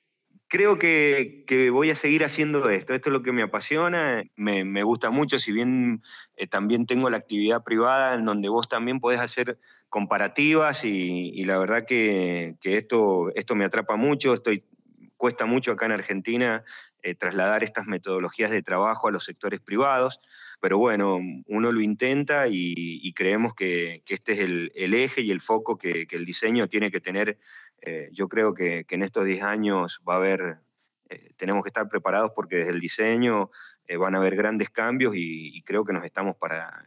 creo 0.47 0.77
que, 0.77 1.69
voy 1.71 1.91
a 1.91 1.95
seguir 1.95 2.23
haciendo 2.23 2.69
esto. 2.69 2.93
Esto 2.93 3.09
es 3.09 3.13
lo 3.13 3.23
que 3.23 3.31
me 3.31 3.43
apasiona, 3.43 4.23
me, 4.35 4.83
gusta 4.83 5.09
mucho, 5.09 5.39
si 5.39 5.51
bien 5.51 6.01
eh, 6.37 6.47
también 6.47 6.85
tengo 6.85 7.09
la 7.09 7.17
actividad 7.17 7.63
privada 7.63 8.15
en 8.15 8.25
donde 8.25 8.49
vos 8.49 8.69
también 8.69 8.99
podés 8.99 9.19
hacer 9.19 9.57
comparativas 9.89 10.77
y, 10.83 11.43
la 11.45 11.57
verdad 11.57 11.85
que, 11.85 12.55
esto, 12.63 13.33
esto 13.35 13.55
me 13.55 13.65
atrapa 13.65 13.95
mucho, 13.95 14.33
estoy, 14.33 14.63
cuesta 15.17 15.45
mucho 15.45 15.71
acá 15.71 15.85
en 15.85 15.93
Argentina 15.93 16.63
eh, 17.01 17.15
trasladar 17.15 17.63
estas 17.63 17.85
metodologías 17.85 18.51
de 18.51 18.63
trabajo 18.63 19.07
a 19.07 19.11
los 19.11 19.23
sectores 19.23 19.61
privados, 19.61 20.19
pero 20.59 20.77
bueno, 20.77 21.19
uno 21.47 21.71
lo 21.71 21.81
intenta 21.81 22.47
y, 22.49 23.13
creemos 23.13 23.53
que, 23.53 24.01
este 24.07 24.33
es 24.33 24.39
el, 24.39 24.93
eje 24.93 25.21
y 25.21 25.31
el 25.31 25.41
foco 25.41 25.77
que, 25.77 26.07
que 26.07 26.15
el 26.15 26.25
diseño 26.25 26.67
tiene 26.67 26.91
que 26.91 26.99
tener 27.01 27.37
eh, 27.81 28.09
yo 28.11 28.27
creo 28.27 28.53
que, 28.53 28.85
en 28.89 29.03
estos 29.03 29.25
10 29.25 29.43
años 29.43 30.01
va 30.07 30.15
a 30.15 30.17
haber, 30.17 30.57
eh, 31.09 31.31
tenemos 31.37 31.63
que 31.63 31.69
estar 31.69 31.87
preparados 31.87 32.31
porque 32.35 32.57
desde 32.57 32.71
el 32.71 32.79
diseño 32.79 33.51
van 33.99 34.15
a 34.15 34.17
haber 34.17 34.35
grandes 34.35 34.71
cambios 34.71 35.13
y, 35.15 35.61
creo 35.61 35.85
que 35.85 35.93
nos 35.93 36.03
estamos 36.03 36.35
para, 36.37 36.85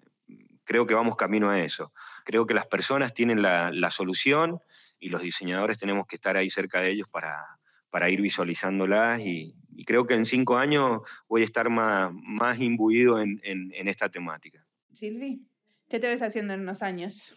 creo 0.64 0.84
que 0.86 0.94
vamos 0.94 1.16
camino 1.16 1.48
a 1.50 1.60
eso. 1.60 1.92
Creo 2.28 2.46
que 2.46 2.52
las 2.52 2.66
personas 2.66 3.14
tienen 3.14 3.40
la, 3.40 3.90
solución 3.90 4.60
y 5.00 5.08
los 5.08 5.22
diseñadores 5.22 5.78
tenemos 5.78 6.06
que 6.06 6.16
estar 6.16 6.36
ahí 6.36 6.50
cerca 6.50 6.82
de 6.82 6.90
ellos 6.90 7.08
para, 7.08 7.42
para 7.88 8.10
ir 8.10 8.20
visualizándolas 8.20 9.20
y, 9.20 9.54
creo 9.86 10.06
que 10.06 10.12
en 10.14 10.26
cinco 10.26 10.58
años 10.58 11.00
voy 11.26 11.40
a 11.40 11.46
estar 11.46 11.70
más, 11.70 12.12
más 12.12 12.60
imbuido 12.60 13.18
en, 13.18 13.40
en 13.42 13.88
esta 13.88 14.10
temática. 14.10 14.62
Silvi, 14.92 15.40
¿qué 15.88 15.98
te 15.98 16.08
ves 16.08 16.20
haciendo 16.20 16.52
en 16.52 16.60
unos 16.60 16.82
años? 16.82 17.34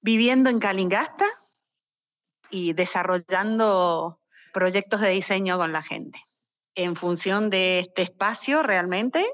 Viviendo 0.00 0.50
en 0.50 0.60
Calingasta, 0.60 1.26
y 2.50 2.72
desarrollando 2.72 4.20
proyectos 4.52 5.00
de 5.00 5.10
diseño 5.10 5.58
con 5.58 5.72
la 5.72 5.82
gente. 5.82 6.18
En 6.74 6.96
función 6.96 7.50
de 7.50 7.80
este 7.80 8.02
espacio 8.02 8.62
realmente, 8.62 9.24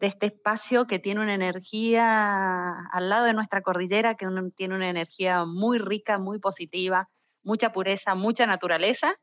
de 0.00 0.06
este 0.06 0.26
espacio 0.26 0.86
que 0.86 0.98
tiene 0.98 1.20
una 1.20 1.34
energía 1.34 2.70
al 2.92 3.08
lado 3.08 3.26
de 3.26 3.34
nuestra 3.34 3.62
cordillera, 3.62 4.14
que 4.14 4.26
tiene 4.56 4.74
una 4.74 4.88
energía 4.88 5.44
muy 5.44 5.78
rica, 5.78 6.18
muy 6.18 6.38
positiva, 6.38 7.08
mucha 7.42 7.72
pureza, 7.72 8.14
mucha 8.14 8.46
naturaleza, 8.46 9.14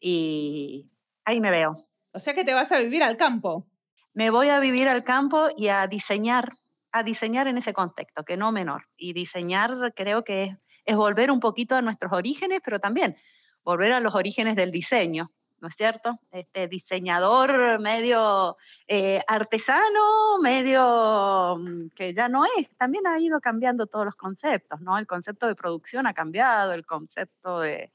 y 0.00 0.90
ahí 1.24 1.40
me 1.40 1.50
veo. 1.50 1.86
O 2.12 2.20
sea 2.20 2.34
que 2.34 2.44
te 2.44 2.54
vas 2.54 2.70
a 2.72 2.78
vivir 2.78 3.02
al 3.02 3.16
campo. 3.16 3.66
Me 4.12 4.30
voy 4.30 4.48
a 4.48 4.60
vivir 4.60 4.88
al 4.88 5.02
campo 5.02 5.48
y 5.56 5.68
a 5.68 5.86
diseñar, 5.88 6.52
a 6.92 7.02
diseñar 7.02 7.48
en 7.48 7.58
ese 7.58 7.72
contexto, 7.72 8.24
que 8.24 8.36
no 8.36 8.52
menor. 8.52 8.86
Y 8.96 9.12
diseñar 9.12 9.92
creo 9.96 10.22
que 10.22 10.44
es 10.44 10.56
es 10.84 10.96
volver 10.96 11.30
un 11.30 11.40
poquito 11.40 11.74
a 11.74 11.82
nuestros 11.82 12.12
orígenes, 12.12 12.60
pero 12.64 12.78
también 12.78 13.16
volver 13.62 13.92
a 13.92 14.00
los 14.00 14.14
orígenes 14.14 14.56
del 14.56 14.70
diseño, 14.70 15.30
¿no 15.64 15.68
es 15.68 15.76
cierto? 15.76 16.20
Este 16.30 16.68
diseñador 16.68 17.80
medio 17.80 18.58
eh, 18.86 19.22
artesano, 19.26 20.36
medio 20.42 21.56
mm, 21.56 21.88
que 21.96 22.12
ya 22.12 22.28
no 22.28 22.44
es, 22.58 22.68
también 22.76 23.06
ha 23.06 23.18
ido 23.18 23.40
cambiando 23.40 23.86
todos 23.86 24.04
los 24.04 24.14
conceptos, 24.14 24.82
¿no? 24.82 24.98
El 24.98 25.06
concepto 25.06 25.46
de 25.46 25.54
producción 25.54 26.06
ha 26.06 26.12
cambiado, 26.12 26.74
el 26.74 26.84
concepto 26.84 27.60
de 27.60 27.90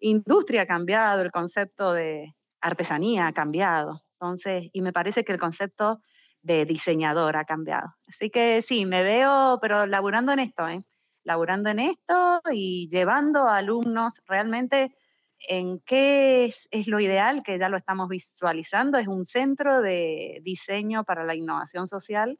industria 0.00 0.62
ha 0.62 0.66
cambiado, 0.66 1.22
el 1.22 1.32
concepto 1.32 1.94
de 1.94 2.34
artesanía 2.60 3.28
ha 3.28 3.32
cambiado. 3.32 4.02
Entonces, 4.20 4.68
y 4.74 4.82
me 4.82 4.92
parece 4.92 5.24
que 5.24 5.32
el 5.32 5.38
concepto 5.38 6.02
de 6.42 6.66
diseñador 6.66 7.38
ha 7.38 7.46
cambiado. 7.46 7.94
Así 8.06 8.28
que 8.28 8.60
sí, 8.68 8.84
me 8.84 9.02
veo, 9.02 9.58
pero 9.62 9.86
laburando 9.86 10.30
en 10.32 10.40
esto, 10.40 10.68
¿eh? 10.68 10.84
Laburando 11.22 11.70
en 11.70 11.78
esto 11.78 12.42
y 12.52 12.90
llevando 12.90 13.48
a 13.48 13.56
alumnos 13.56 14.12
realmente 14.26 14.94
en 15.48 15.80
qué 15.80 16.46
es, 16.70 16.86
lo 16.86 17.00
ideal, 17.00 17.42
que 17.42 17.58
ya 17.58 17.68
lo 17.68 17.76
estamos 17.76 18.08
visualizando, 18.08 18.98
es 18.98 19.08
un 19.08 19.26
centro 19.26 19.82
de 19.82 20.40
diseño 20.42 21.04
para 21.04 21.24
la 21.24 21.34
innovación 21.34 21.88
social 21.88 22.38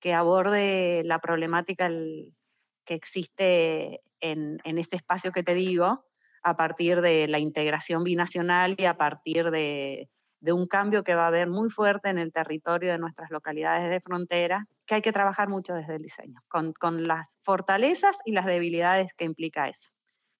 que 0.00 0.14
aborde 0.14 1.02
la 1.04 1.18
problemática 1.18 1.88
que 1.88 2.94
existe 2.94 4.00
en, 4.20 4.60
este 4.64 4.96
espacio 4.96 5.32
que 5.32 5.42
te 5.42 5.54
digo, 5.54 6.04
a 6.42 6.56
partir 6.56 7.00
de 7.00 7.26
la 7.26 7.38
integración 7.38 8.04
binacional 8.04 8.76
y 8.78 8.84
a 8.84 8.96
partir 8.96 9.50
de, 9.50 10.08
un 10.42 10.68
cambio 10.68 11.02
que 11.02 11.16
va 11.16 11.24
a 11.24 11.28
haber 11.28 11.48
muy 11.48 11.68
fuerte 11.68 12.08
en 12.08 12.18
el 12.18 12.32
territorio 12.32 12.92
de 12.92 12.98
nuestras 12.98 13.30
localidades 13.30 13.90
de 13.90 14.00
frontera, 14.00 14.66
que 14.86 14.94
hay 14.94 15.02
que 15.02 15.12
trabajar 15.12 15.48
mucho 15.48 15.74
desde 15.74 15.96
el 15.96 16.02
diseño, 16.02 16.40
con 16.48 17.06
las 17.08 17.26
fortalezas 17.42 18.16
y 18.24 18.32
las 18.32 18.46
debilidades 18.46 19.12
que 19.14 19.24
implica 19.24 19.68
eso 19.68 19.90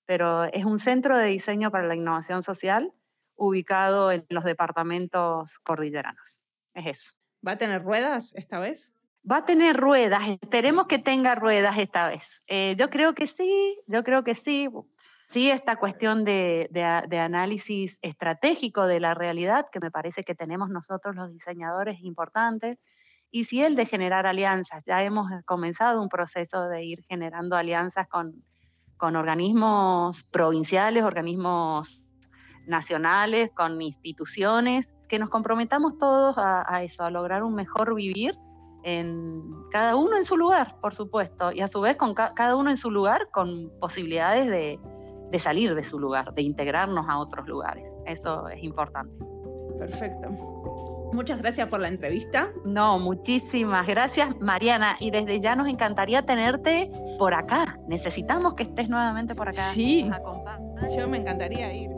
pero 0.08 0.44
es 0.44 0.64
un 0.64 0.78
centro 0.78 1.18
de 1.18 1.26
diseño 1.26 1.70
para 1.70 1.86
la 1.86 1.94
innovación 1.94 2.42
social 2.42 2.94
ubicado 3.36 4.10
en 4.10 4.24
los 4.30 4.42
departamentos 4.42 5.58
cordilleranos. 5.58 6.38
Es 6.72 6.86
eso. 6.86 7.10
¿Va 7.46 7.52
a 7.52 7.58
tener 7.58 7.82
ruedas 7.82 8.32
esta 8.34 8.58
vez? 8.58 8.90
Va 9.30 9.38
a 9.38 9.44
tener 9.44 9.76
ruedas, 9.76 10.22
esperemos 10.40 10.86
que 10.86 10.98
tenga 10.98 11.34
ruedas 11.34 11.76
esta 11.76 12.08
vez. 12.08 12.22
Eh, 12.46 12.74
yo 12.78 12.88
creo 12.88 13.14
que 13.14 13.26
sí, 13.26 13.78
yo 13.86 14.02
creo 14.02 14.24
que 14.24 14.34
sí. 14.34 14.70
Sí, 15.28 15.50
esta 15.50 15.76
cuestión 15.76 16.24
de, 16.24 16.68
de, 16.70 17.18
análisis 17.18 17.98
estratégico 18.00 18.86
de 18.86 19.00
la 19.00 19.12
realidad, 19.12 19.66
que 19.70 19.78
me 19.78 19.90
parece 19.90 20.24
que 20.24 20.34
tenemos 20.34 20.70
nosotros 20.70 21.14
los 21.16 21.30
diseñadores 21.30 22.00
importantes, 22.00 22.78
y 23.30 23.44
sí 23.44 23.62
el 23.62 23.76
de 23.76 23.84
generar 23.84 24.26
alianzas. 24.26 24.82
Ya 24.86 25.02
hemos 25.02 25.30
comenzado 25.44 26.00
un 26.00 26.08
proceso 26.08 26.66
de 26.70 26.82
ir 26.82 27.04
generando 27.10 27.56
alianzas 27.56 28.08
con, 28.08 28.42
con 28.98 29.16
organismos 29.16 30.22
provinciales, 30.30 31.04
organismos 31.04 32.02
nacionales, 32.66 33.50
con 33.54 33.80
instituciones, 33.80 34.92
que 35.08 35.18
nos 35.18 35.30
comprometamos 35.30 35.96
todos 35.98 36.36
a, 36.36 36.82
eso, 36.82 37.02
a 37.02 37.10
lograr 37.10 37.42
un 37.42 37.54
mejor 37.54 37.94
vivir 37.94 38.36
en 38.82 39.42
cada 39.70 39.96
uno 39.96 40.16
en 40.16 40.24
su 40.24 40.36
lugar, 40.36 40.76
por 40.80 40.94
supuesto, 40.94 41.50
y 41.50 41.60
a 41.60 41.68
su 41.68 41.80
vez 41.80 41.96
con 41.96 42.14
cada 42.14 42.54
uno 42.54 42.70
en 42.70 42.76
su 42.76 42.90
lugar 42.90 43.28
con 43.32 43.70
posibilidades 43.80 44.48
de, 44.48 44.78
de 45.30 45.38
salir 45.38 45.74
de 45.74 45.84
su 45.84 45.98
lugar, 45.98 46.34
de 46.34 46.42
integrarnos 46.42 47.06
a 47.08 47.18
otros 47.18 47.46
lugares. 47.48 47.84
Eso 48.06 48.48
es 48.48 48.62
importante. 48.62 49.12
Perfecto. 49.78 50.30
Muchas 51.12 51.38
gracias 51.38 51.68
por 51.68 51.80
la 51.80 51.88
entrevista. 51.88 52.50
No, 52.64 52.98
muchísimas 52.98 53.86
gracias, 53.86 54.38
Mariana. 54.40 54.96
Y 55.00 55.10
desde 55.10 55.40
ya 55.40 55.56
nos 55.56 55.68
encantaría 55.68 56.22
tenerte 56.22 56.90
por 57.18 57.34
acá. 57.34 57.78
Necesitamos 57.86 58.54
que 58.54 58.64
estés 58.64 58.88
nuevamente 58.88 59.34
por 59.34 59.48
acá. 59.48 59.62
Sí. 59.62 60.10
Yo 60.96 61.08
me 61.08 61.18
encantaría 61.18 61.72
ir. 61.74 61.97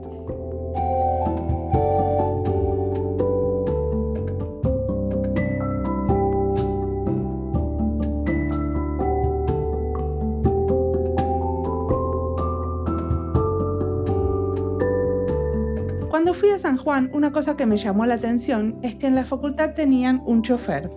Juan, 16.80 17.10
una 17.12 17.30
cosa 17.30 17.58
que 17.58 17.66
me 17.66 17.76
llamó 17.76 18.06
la 18.06 18.14
atención 18.14 18.78
es 18.82 18.94
que 18.94 19.06
en 19.06 19.14
la 19.14 19.26
facultad 19.26 19.74
tenían 19.74 20.22
un 20.24 20.42
chofer. 20.42 20.90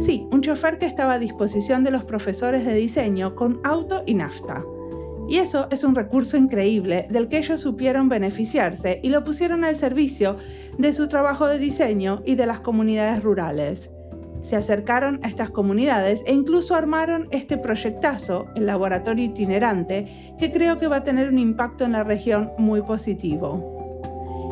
Sí, 0.00 0.26
un 0.32 0.40
chofer 0.40 0.78
que 0.78 0.86
estaba 0.86 1.14
a 1.14 1.18
disposición 1.20 1.84
de 1.84 1.92
los 1.92 2.04
profesores 2.04 2.66
de 2.66 2.74
diseño 2.74 3.36
con 3.36 3.60
auto 3.62 4.02
y 4.06 4.14
nafta. 4.14 4.64
Y 5.28 5.36
eso 5.36 5.68
es 5.70 5.84
un 5.84 5.94
recurso 5.94 6.36
increíble 6.36 7.06
del 7.10 7.28
que 7.28 7.38
ellos 7.38 7.60
supieron 7.60 8.08
beneficiarse 8.08 8.98
y 9.04 9.10
lo 9.10 9.22
pusieron 9.22 9.62
al 9.62 9.76
servicio 9.76 10.36
de 10.78 10.92
su 10.92 11.06
trabajo 11.06 11.46
de 11.46 11.60
diseño 11.60 12.20
y 12.26 12.34
de 12.34 12.46
las 12.46 12.58
comunidades 12.58 13.22
rurales. 13.22 13.88
Se 14.42 14.56
acercaron 14.56 15.20
a 15.22 15.28
estas 15.28 15.50
comunidades 15.50 16.24
e 16.26 16.34
incluso 16.34 16.74
armaron 16.74 17.28
este 17.30 17.56
proyectazo, 17.56 18.46
el 18.56 18.66
laboratorio 18.66 19.26
itinerante, 19.26 20.34
que 20.40 20.50
creo 20.50 20.80
que 20.80 20.88
va 20.88 20.96
a 20.96 21.04
tener 21.04 21.28
un 21.28 21.38
impacto 21.38 21.84
en 21.84 21.92
la 21.92 22.02
región 22.02 22.50
muy 22.58 22.82
positivo. 22.82 23.71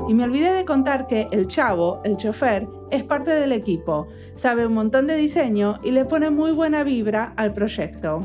Y 0.09 0.15
me 0.15 0.25
olvidé 0.25 0.53
de 0.53 0.65
contar 0.65 1.07
que 1.07 1.29
el 1.31 1.47
chavo, 1.47 2.01
el 2.05 2.17
chofer, 2.17 2.67
es 2.91 3.05
parte 3.05 3.31
del 3.31 3.53
equipo, 3.53 4.09
sabe 4.35 4.67
un 4.67 4.75
montón 4.75 5.07
de 5.07 5.17
diseño 5.17 5.79
y 5.83 5.93
le 5.93 6.05
pone 6.05 6.31
muy 6.31 6.53
buena 6.53 6.83
vibra 6.83 7.33
al 7.37 7.53
proyecto. 7.53 8.21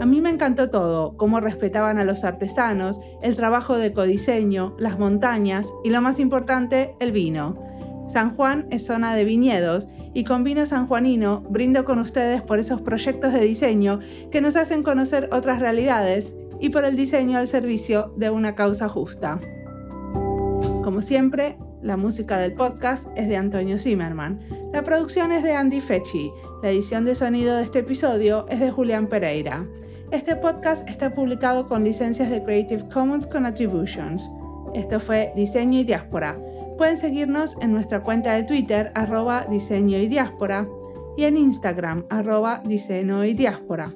A 0.00 0.06
mí 0.06 0.20
me 0.20 0.30
encantó 0.30 0.70
todo, 0.70 1.16
cómo 1.16 1.40
respetaban 1.40 1.98
a 1.98 2.04
los 2.04 2.24
artesanos, 2.24 3.00
el 3.22 3.36
trabajo 3.36 3.76
de 3.76 3.92
codiseño, 3.92 4.74
las 4.78 4.98
montañas 4.98 5.72
y 5.84 5.90
lo 5.90 6.00
más 6.00 6.18
importante, 6.18 6.94
el 7.00 7.12
vino. 7.12 7.56
San 8.08 8.34
Juan 8.34 8.66
es 8.70 8.86
zona 8.86 9.14
de 9.14 9.24
viñedos 9.24 9.88
y 10.14 10.24
con 10.24 10.42
vino 10.42 10.66
sanjuanino 10.66 11.42
brindo 11.48 11.84
con 11.84 11.98
ustedes 11.98 12.42
por 12.42 12.58
esos 12.58 12.80
proyectos 12.80 13.32
de 13.32 13.40
diseño 13.40 14.00
que 14.30 14.40
nos 14.40 14.56
hacen 14.56 14.82
conocer 14.82 15.28
otras 15.32 15.60
realidades 15.60 16.34
y 16.60 16.70
por 16.70 16.84
el 16.84 16.96
diseño 16.96 17.38
al 17.38 17.46
servicio 17.46 18.12
de 18.16 18.30
una 18.30 18.54
causa 18.54 18.88
justa. 18.88 19.38
Como 20.98 21.06
siempre, 21.06 21.56
la 21.80 21.96
música 21.96 22.38
del 22.38 22.54
podcast 22.54 23.06
es 23.14 23.28
de 23.28 23.36
Antonio 23.36 23.78
Zimmerman. 23.78 24.40
La 24.72 24.82
producción 24.82 25.30
es 25.30 25.44
de 25.44 25.52
Andy 25.52 25.80
Fechi. 25.80 26.32
La 26.60 26.70
edición 26.70 27.04
de 27.04 27.14
sonido 27.14 27.54
de 27.54 27.62
este 27.62 27.78
episodio 27.78 28.48
es 28.48 28.58
de 28.58 28.72
Julián 28.72 29.06
Pereira. 29.06 29.64
Este 30.10 30.34
podcast 30.34 30.88
está 30.88 31.14
publicado 31.14 31.68
con 31.68 31.84
licencias 31.84 32.30
de 32.30 32.42
Creative 32.42 32.88
Commons 32.92 33.28
con 33.28 33.46
Attributions. 33.46 34.28
Esto 34.74 34.98
fue 34.98 35.32
Diseño 35.36 35.78
y 35.78 35.84
Diáspora. 35.84 36.36
Pueden 36.76 36.96
seguirnos 36.96 37.56
en 37.60 37.70
nuestra 37.70 38.02
cuenta 38.02 38.34
de 38.34 38.42
Twitter, 38.42 38.90
arroba 38.96 39.46
diseño 39.48 39.98
y 39.98 40.08
diáspora, 40.08 40.66
y 41.16 41.26
en 41.26 41.36
Instagram, 41.36 42.06
arroba 42.10 42.60
diseño 42.66 43.24
y 43.24 43.34
diáspora. 43.34 43.92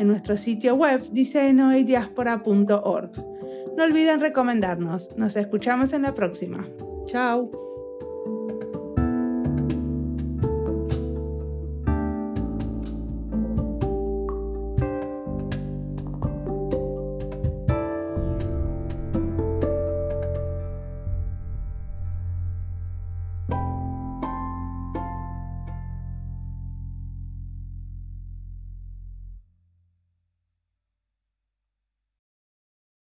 En 0.00 0.08
nuestro 0.08 0.36
sitio 0.36 0.74
web, 0.74 1.08
diseñoydiaspora.org. 1.12 3.31
No 3.76 3.84
olviden 3.84 4.20
recomendarnos. 4.20 5.16
Nos 5.16 5.36
escuchamos 5.36 5.92
en 5.92 6.02
la 6.02 6.14
próxima. 6.14 6.64
Chao. 7.06 7.71